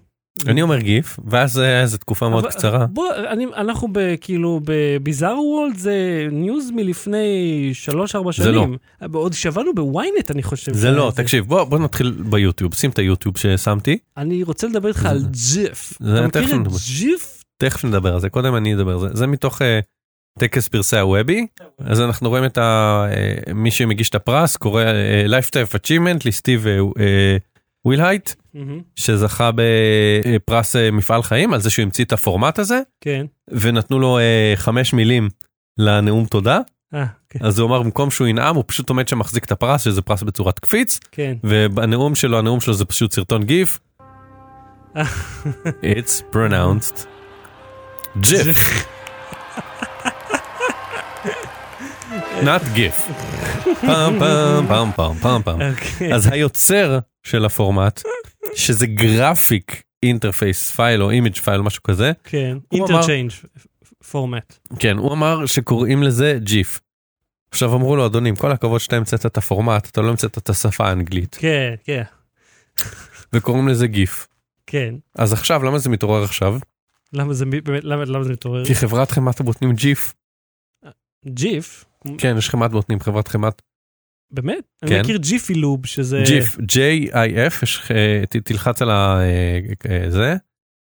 [0.48, 2.86] אני אומר גיף, ואז זה היה תקופה מאוד קצרה.
[2.86, 8.32] בוא, אני, אנחנו ב, כאילו ב bizarro world זה news מלפני 3-4 שנים.
[8.32, 8.68] זה לא.
[9.14, 10.74] עוד שבענו ב ynet אני חושב.
[10.74, 14.88] זה לא, את תקשיב, בוא בוא נתחיל ביוטיוב, שים את היוטיוב ששמתי, אני רוצה לדבר
[14.88, 15.94] איתך על ג'יף.
[16.00, 16.68] זה אתה מכיר את.
[17.00, 17.44] ג'יף?
[17.58, 19.08] תכף נדבר על זה, קודם אני אדבר על זה.
[19.14, 19.80] זה מתוך אה,
[20.40, 21.48] טקס פרסי ה Webby,
[21.86, 23.06] אז אנחנו רואים את ה-
[23.48, 24.84] אה, מי שמגיש את הפרס, קורא
[25.28, 26.66] Lifetime Achievement לסטיב
[27.86, 33.26] ווילהייט, מהמם, שזכה בפרס אה, מפעל חיים על זה שהוא המציא את הפורמט הזה, כן.
[33.52, 35.30] ונתנו לו אה, חמש מילים
[35.78, 36.60] לנאום תודה,
[36.94, 39.82] אה, כן, אז הוא אמר במקום שהוא ינאם הוא פשוט עומד שם מחזיק את הפרס
[39.82, 41.34] שזה פרס בצורת קפיץ כן.
[41.44, 43.80] ובנאום שלו הנאום שלו זה פשוט סרטון גיף.
[45.66, 47.06] It's pronounced
[48.22, 48.60] GIF,
[52.42, 53.12] not GIF.
[53.82, 55.62] פעם פעם פעם פעם פעם פעם.
[55.62, 56.14] אוקיי.
[56.14, 58.02] אז היוצר של הפורמט
[58.56, 63.32] שזה Graphic Interface File או Image File משהו כזה כן, Interchange
[64.12, 64.58] Format.
[64.80, 66.80] כן הוא אמר שקוראים לזה GIF.
[67.52, 70.50] עכשיו אמרו לו אדוני עם כל הכבוד שאתה המצאת את הפורמט אתה לא המצאת את
[70.50, 72.04] השפה האנגלית כן, כן,
[73.34, 74.26] וקוראים לזה GIF.
[74.68, 74.96] כן.
[75.16, 76.60] אז עכשיו למה זה מתעורר עכשיו?
[77.14, 78.66] למה זה באמת, למה למה זה מתעורר?
[78.66, 80.14] כי חברת חמאת הבוטנים Jif,
[81.26, 81.86] Jif?
[82.18, 83.62] כן יש חמאת בוטנים חברת חמאת
[84.34, 84.64] באמת?
[84.86, 84.94] כן.
[84.94, 86.24] אני מכיר Jiffy Lube שזה...
[86.26, 89.20] Jif, J-I-F, יש, אה, ת- תלחץ על ה...
[89.20, 89.60] אה,
[89.90, 90.36] אה, זה,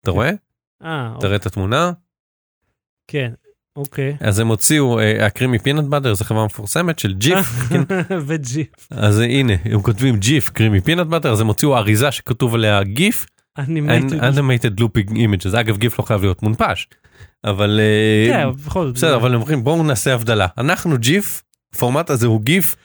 [0.02, 0.30] אתה רואה?
[0.84, 1.92] אה, תראה את התמונה.
[3.10, 3.32] כן,
[3.76, 4.16] אוקיי.
[4.20, 7.82] אז הם הוציאו, הקרימי פינט באטר, זו חברה מפורסמת של ג'יף, כן.
[8.26, 8.68] וג'יפ.
[8.90, 13.26] אז הנה, הם כותבים ג'יף, קרימי פינט באטר, אז הם הוציאו אריזה שכתוב עליה גיף,
[13.58, 16.88] animated looping images, אגב גיף לא חייב להיות מונפש,
[17.44, 18.92] אבל אה, כן.
[18.92, 21.42] בסדר, אבל הם אומרים בואו נעשה הבדלה, אנחנו ג'יף,
[21.74, 22.76] הפורמט הזה הוא גיף,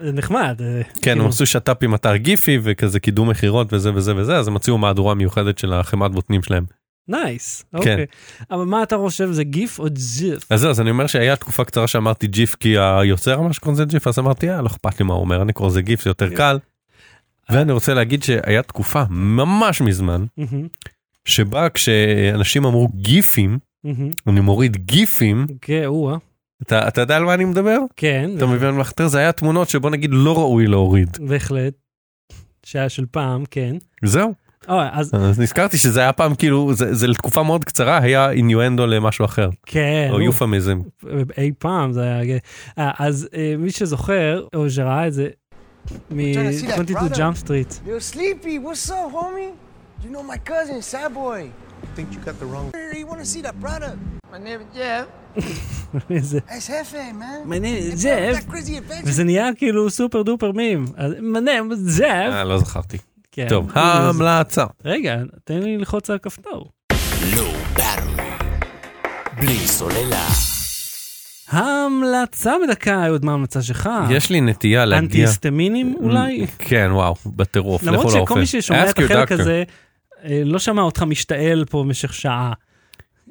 [0.00, 0.60] זה נחמד.
[0.60, 4.36] אה, כן, כאילו, הם עשו שת"פ עם אתר Giphy וכזה קידום מכירות וזה וזה וזה,
[4.36, 6.64] אז הם הוציאו מהדורה מיוחדת של החמאת בוטנים שלהם
[7.08, 8.06] nice, אוקיי.
[8.50, 9.84] אבל מה אתה חושב, זה גיף או
[10.18, 10.52] ג'יף?
[10.52, 13.84] אז זהו, אז אני אומר שהיה תקופה קצרה שאמרתי ג'יף כי היוצר אמר שקוראים לזה
[13.84, 16.10] ג'יף, אז אמרתי, אה, לא אכפת לי מה הוא אומר, אני קורא לזה גיף, זה
[16.10, 16.36] יותר כן.
[16.36, 16.58] קל.
[17.50, 20.24] ואני רוצה להגיד שהיה תקופה ממש מזמן,
[21.24, 23.58] שבה כשאנשים אמרו גיפים.
[24.26, 26.16] אני מוריד גיפים, כן, או-אה.
[26.62, 27.78] אתה אתה יודע על מה אני מדבר?
[27.96, 29.08] כן, אתה מבין על מה אחר?
[29.08, 31.18] זה היה תמונות שבוא נגיד לא ראוי להוריד.
[31.20, 31.74] בהחלט.
[32.66, 33.76] שהיה של פעם, כן.
[34.04, 34.34] זהו.
[34.68, 38.86] או, אז אז נזכרתי שזה היה פעם כאילו, זה זה לתקופה מאוד קצרה, היה innuendo
[38.86, 39.48] למשהו אחר.
[39.66, 40.80] כן, או euphemism.
[41.38, 42.38] אי פעם זה היה...
[42.78, 45.28] אה, אז אה, מי שזוכר, או שראה את זה,
[45.88, 47.18] את הסצנה מ-22 brother.
[47.18, 47.72] Jump Street.
[47.72, 49.52] Yo, Sleepy, what's up, homie?
[50.04, 51.63] You know my cousin, Sad Boy.
[51.96, 52.66] Think you got the wrong
[53.00, 53.98] You want to see that product?
[54.32, 55.04] My name is Jeff.
[56.30, 57.48] זה- That's Hefe, man.
[57.48, 58.34] My name is It's Jeff.
[58.46, 59.04] That crazy adventure.
[59.08, 60.84] וזה נהיה כאילו סופר דופר מים.
[60.96, 62.32] אז מנהל, זאב.
[62.32, 62.98] אה, לא זכרתי.
[63.32, 63.46] כן.
[63.48, 64.64] טוב, ההמלצה.
[64.84, 66.70] רגע, תן לי ללחוץ על הכפתור.
[69.38, 70.26] בלי סוללה.
[71.48, 73.90] המלצה בדקה, אהוד, מה ההמלצה שלך?
[74.10, 74.98] יש לי נטייה להגיע...
[75.04, 76.46] אנטי-היסטמינים אולי?
[76.58, 77.82] כן, וואו, בטירוף.
[77.82, 78.38] למרות לכו שכל לאופן.
[78.40, 79.32] מי ששומע את החלק.
[79.32, 79.62] הזה,
[80.44, 82.52] לא שמע אותך משתעל פה במשך שעה.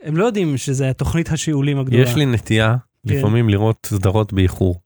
[0.04, 2.04] הם לא יודעים שזה תוכנית השיעולים הגדולה.
[2.04, 2.76] יש לי נטייה
[3.08, 3.16] כן.
[3.16, 4.80] לפעמים לראות סדרות באיחור.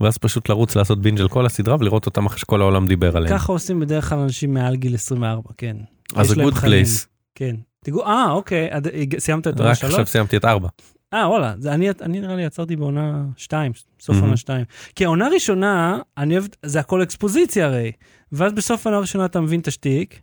[0.00, 3.38] ואז פשוט לרוץ לעשות בינג' על כל הסדרה ולראות אותם אחרי שכל העולם דיבר עליהם.
[3.38, 5.76] ככה עושים בדרך כלל אנשים מעל גיל 24, כן.
[6.14, 6.54] אז זה Good.
[6.54, 7.06] Place.
[7.34, 7.56] כן.
[7.84, 8.70] תראו, אה, אוקיי,
[9.18, 9.92] סיימת את עונה רק שלוש?
[9.92, 10.68] עכשיו סיימתי את ארבע.
[11.14, 14.16] אה, וואלה, זה אני, אני נראה לי עצרתי בעונה 2, סוף.
[14.20, 14.64] עונה 2.
[14.94, 17.92] כי העונה הראשונה, אני אוהב, זה הכל אקספוזיציה הרי.
[18.32, 20.20] ואז בסוף העונה הראשונה אתה מבין את השטיק,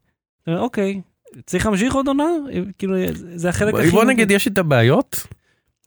[0.47, 1.01] אומר, אוקיי,
[1.45, 2.23] צריך להמשיך עוד עונה?
[2.77, 2.95] כאילו,
[3.35, 3.89] זה החלק הכי...
[3.89, 5.27] בוא נגיד יש איתה בעיות,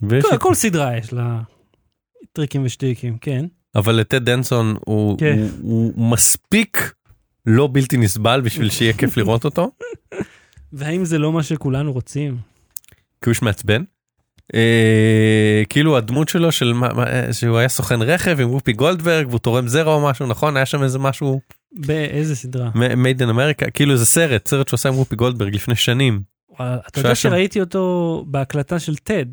[0.03, 1.41] ויש כל, סדרה יש לה
[2.33, 3.47] טריקים ושטיקים, כן.
[3.75, 5.39] אבל לטד דנסון הוא כן.
[5.61, 6.93] הוא- הוא מספיק
[7.47, 9.71] לא בלתי נסבל בשביל שיהיה כיף לראות אותו,
[10.73, 12.37] והאם זה לא מה שכולנו רוצים?
[12.91, 13.83] כי הוא איש מעצבן.
[14.55, 19.39] אה, כאילו הדמות שלו של מה, מה, שהוא היה סוכן רכב עם וופי גולדברג והוא
[19.39, 21.41] תורם זרע או משהו נכון היה שם איזה משהו
[21.77, 22.71] באיזה סדרה?
[22.75, 27.15] made in America כאילו איזה סרט סרט שעושה עם וופי גולדברג לפני שנים אתה יודע
[27.15, 29.27] שראיתי אותו בהקלטה של טד,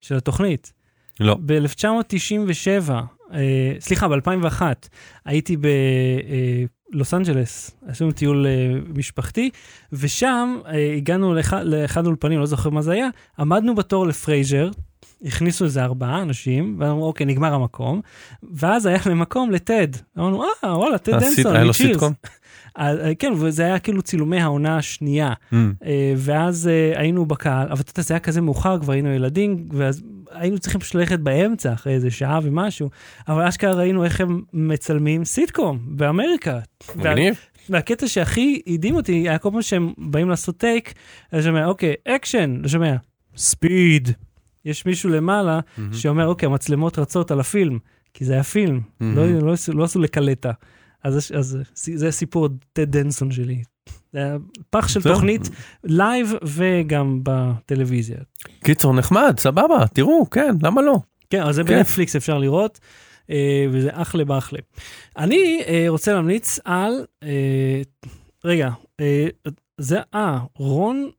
[0.00, 0.72] של התוכנית.
[1.20, 2.90] לא ב-1997,
[3.32, 4.62] אה, סליחה, ב-2001,
[5.24, 5.56] הייתי
[6.92, 9.50] בלוס אנג'לס, עשינו טיול אה, משפחתי,
[9.92, 14.70] ושם אה, הגענו לאחד האולפנים, לא זוכר מה זה היה, עמדנו בתור לפרייזר,
[15.24, 18.00] הכניסו איזה ארבעה אנשים, ואמרו, אוקיי, נגמר המקום,
[18.42, 19.88] ואז היה להם מקום לטד.
[20.18, 22.12] אמרנו, אה, וואלה, טד דנסון, היה לו מ-Cheers." סיטקום.
[22.78, 25.32] אה, כן, וזה היה כאילו צילומי העונה השנייה.
[25.32, 25.54] Mm.
[25.84, 29.68] אה, ואז אה, היינו בקהל, אבל אתה יודע, זה היה כזה מאוחר, כבר היינו ילדים,
[29.72, 32.90] ואז היינו צריכים פשוט ללכת באמצע, אחרי איזה שעה ומשהו,
[33.28, 36.58] אבל אשכרה ראינו איך הם מצלמים סיטקום באמריקה.
[36.96, 37.34] מגניב.
[37.68, 40.94] והקטע שהכי הדהים אותי, היה כל פעם שהם באים לעשות טייק,
[41.28, 42.94] אתה שומע, אוקיי, אקשן, אתה שומע,
[43.36, 44.10] speed.
[44.64, 45.60] יש מישהו למעלה
[45.92, 47.78] שאומר, אוקיי, המצלמות רצות על הפילם,
[48.14, 50.52] כי זה היה פילם, לא, לא, עשו- לא עשו לקלטת.
[51.04, 53.62] אז, אז זה סיפור טד דנסון שלי.
[54.12, 54.36] זה היה
[54.70, 55.02] פח של.
[55.02, 55.50] תוכנית
[55.84, 58.16] לייב וגם בטלוויזיה.
[58.64, 60.96] קיצור נחמד סבבה תראו כן למה לא.
[61.30, 61.68] כן, אז זה כן.
[61.76, 62.80] בנטפליקס אפשר לראות,
[63.30, 64.58] אה, וזה אחלה באחלה.
[65.18, 67.82] אני אה, רוצה להמליץ על, אה,
[68.44, 68.70] רגע,
[69.78, 71.10] זה, אה, רון,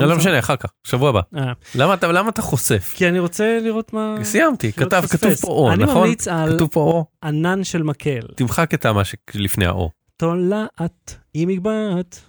[0.00, 1.20] לא להמליץ משנה אחר כך שבוע הבא.
[1.36, 2.92] אה, למה אתה למה אתה חוסף?
[2.96, 4.16] כי אני רוצה לראות מה...
[4.22, 5.04] סיימתי לא כתב.
[5.10, 5.96] כתוב פה או אני נכון?
[6.02, 8.26] ממליץ על כתוב פה או ענן של מקל.
[8.36, 9.90] תמחק את מה שלפני האו.
[10.16, 12.20] תולעת עם מגבעת.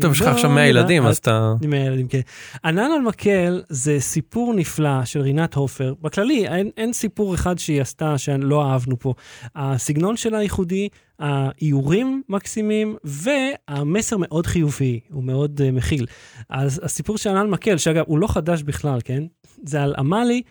[0.00, 1.06] טוב יש לך עכשיו עם 100 ילדים.
[1.06, 2.20] אז אתה עם הילדים, כן.
[2.64, 5.94] ענן על מקל זה סיפור נפלא של רינת הופר.
[6.00, 9.14] בכללי, אין, אין סיפור אחד שהיא עשתה שלא אהבנו פה.
[9.56, 10.88] הסגנון שלה ייחודי,
[11.18, 16.06] האיורים מקסימים, והמסר מאוד חיובי, הוא מאוד uh, מכיל.
[16.50, 19.22] אז הסיפור של ענן מקל, שאגב, הוא לא חדש בכלל, כן?
[19.64, 20.42] זה על עמלי.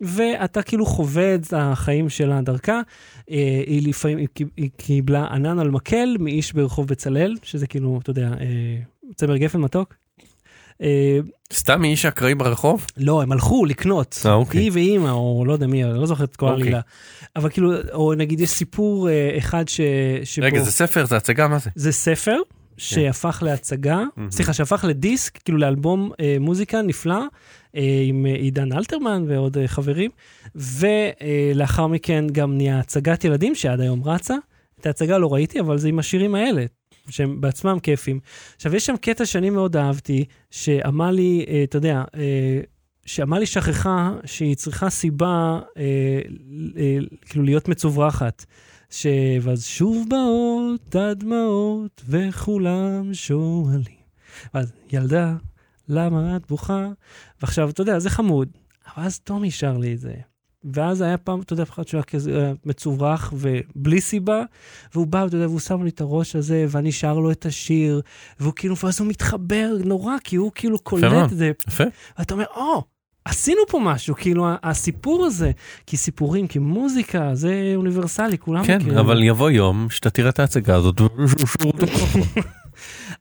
[0.00, 2.80] ואתה כאילו חווה את החיים שלה דרכה.
[3.30, 7.98] אה, היא לפעמים, היא קיב- היא קיבלה ענן על מקל מאיש ברחוב בצלאל, שזה כאילו,
[8.02, 8.76] אתה יודע, אה,
[9.14, 9.94] צמר גפן מתוק.
[10.82, 11.18] אה,
[11.52, 12.86] סתם איש אקראי ברחוב?
[12.96, 14.22] לא, הם הלכו לקנות.
[14.26, 14.60] אה, אוקיי.
[14.60, 16.60] היא ואימא, או לא יודע מי, אני לא זוכר את כל אוקיי.
[16.62, 16.80] העלילה.
[17.36, 19.80] אבל כאילו, או נגיד יש סיפור אחד ש...
[20.24, 20.46] שבו...
[20.46, 21.70] רגע זה ספר זה הצגה מה זה?
[21.74, 22.36] זה ספר
[22.76, 24.02] שהפך להצגה.
[24.30, 27.20] סליחה, שהפך לדיסק, כאילו לאלבום מוזיקה נפלא,
[28.08, 30.10] עם אה, עידן אלתרמן ועוד אה, חברים,
[30.54, 34.34] ולאחר מכן גם נהיה הצגת ילדים שעד היום רצה.
[34.80, 36.64] את ההצגה לא ראיתי, אבל זה עם השירים האלה,
[37.08, 38.20] שהם בעצמם כיפים.
[38.56, 42.60] עכשיו, יש שם קטע שאני מאוד אהבתי, שעמלי, אה, אתה יודע, אה,
[43.06, 45.82] שעמלי שכחה שהיא צריכה סיבה אה,
[46.76, 48.44] אה, כאילו להיות מצוברחת.
[48.90, 49.06] ש...
[49.42, 54.00] ואז שוב באות הדמעות וכולם שואלים.
[54.54, 55.34] ואז ילדה,
[55.90, 56.88] למה את בוכה?
[57.42, 58.48] ועכשיו, אתה יודע, זה חמוד.
[58.96, 60.14] אבל אז טומי שר לי את זה.
[60.64, 64.42] ואז היה פעם, אתה יודע, אחד שהוא היה כזה אה, מצוברח ובלי סיבה,
[64.94, 68.00] והוא בא, אתה יודע, והוא שם לי את הראש הזה, ואני שר לו את השיר,
[68.40, 71.32] והוא כאילו, ואז הוא מתחבר נורא, כי הוא כאילו קולט.
[71.32, 71.50] את זה.
[71.68, 71.84] יפה.
[72.18, 72.84] ואתה אומר, או,
[73.24, 75.50] עשינו פה משהו, כאילו, הסיפור הזה,
[75.86, 78.98] כי סיפורים, כי מוזיקה, זה אוניברסלי, כולם כן, מכירים.
[78.98, 81.00] אבל יבוא יום שאתה תראה את ההצגה הזאת.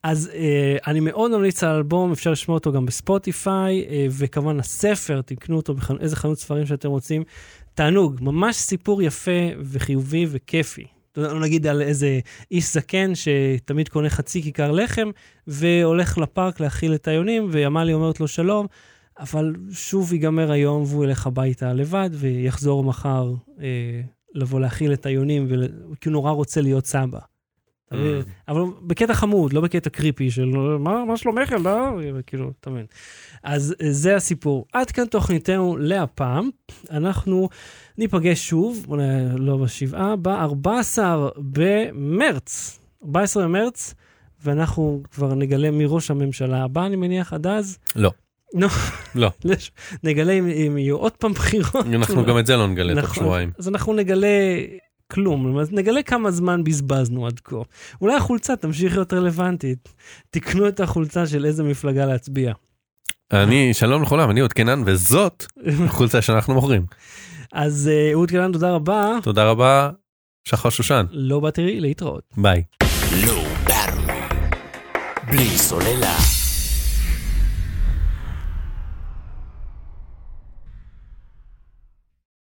[0.03, 5.21] אז אה, אני מאוד ממליץ על האלבום, אפשר לשמוע אותו גם בספוטיפיי, אה, וכמובן הספר,
[5.21, 7.23] תקנו אותו באיזה חנות ספרים שאתם רוצים.
[7.73, 9.31] תענוג, ממש סיפור יפה
[9.61, 10.85] וחיובי וכיפי.
[11.19, 12.19] יודע, לא נגיד על איזה
[12.51, 15.09] איש זקן שתמיד קונה חצי כיכר לחם,
[15.47, 18.67] והולך לפארק להאכיל את היונים, ועמלי אומרת לו שלום,
[19.19, 24.01] אבל שוב ייגמר היום והוא ילך הביתה לבד, ויחזור מחר אה,
[24.35, 25.67] לבוא להאכיל את היונים, ול-
[26.01, 27.19] כי הוא נורא רוצה להיות סבא.
[27.97, 28.21] מבין?
[28.47, 30.45] אבל בקטע חמוד, לא בקטע קריפי של
[30.79, 31.89] מה, מה שלומך ילדה?
[32.27, 32.85] כאילו, אתה מבין.
[33.43, 34.65] אז אה, זה הסיפור.
[34.73, 36.49] עד כאן תוכניתנו להפעם.
[36.91, 37.49] אנחנו
[37.97, 38.85] ניפגש שוב,
[39.37, 40.99] לא בשבעה, ב-14
[41.37, 42.79] במרץ.
[43.05, 43.93] 14 במרץ,
[44.43, 47.77] ואנחנו כבר נגלה מי ראש הממשלה הבא, אני מניח, עד אז.
[47.95, 48.11] לא.
[49.15, 49.29] לא.
[49.45, 49.71] לש-
[50.03, 51.85] נגלה אם, אם יהיו עוד פעם בחירות.
[51.93, 53.15] אנחנו גם את זה לא נגלה תוך נכון.
[53.23, 53.51] שבועיים.
[53.59, 54.27] אז אנחנו נגלה
[55.11, 57.55] כלום, אז נגלה כמה זמן בזבזנו עד כה.
[58.01, 59.93] אולי החולצה תמשיך להיות רלוונטית.
[60.29, 62.53] תקנו את החולצה של איזה מפלגה להצביע.
[63.33, 65.45] אני, שלום לכולם, אני עוד קנן, וזאת
[65.85, 66.85] החולצה שאנחנו מוכרים.
[67.53, 69.17] אז אה, אהוד קלן, תודה רבה.
[69.23, 69.89] תודה רבה,
[70.47, 71.05] שחר שושן.
[71.11, 72.23] לא באטרי, להתראות.
[72.37, 72.63] ביי.
[73.67, 74.11] Battery.
[75.31, 76.38] בלי סוללה.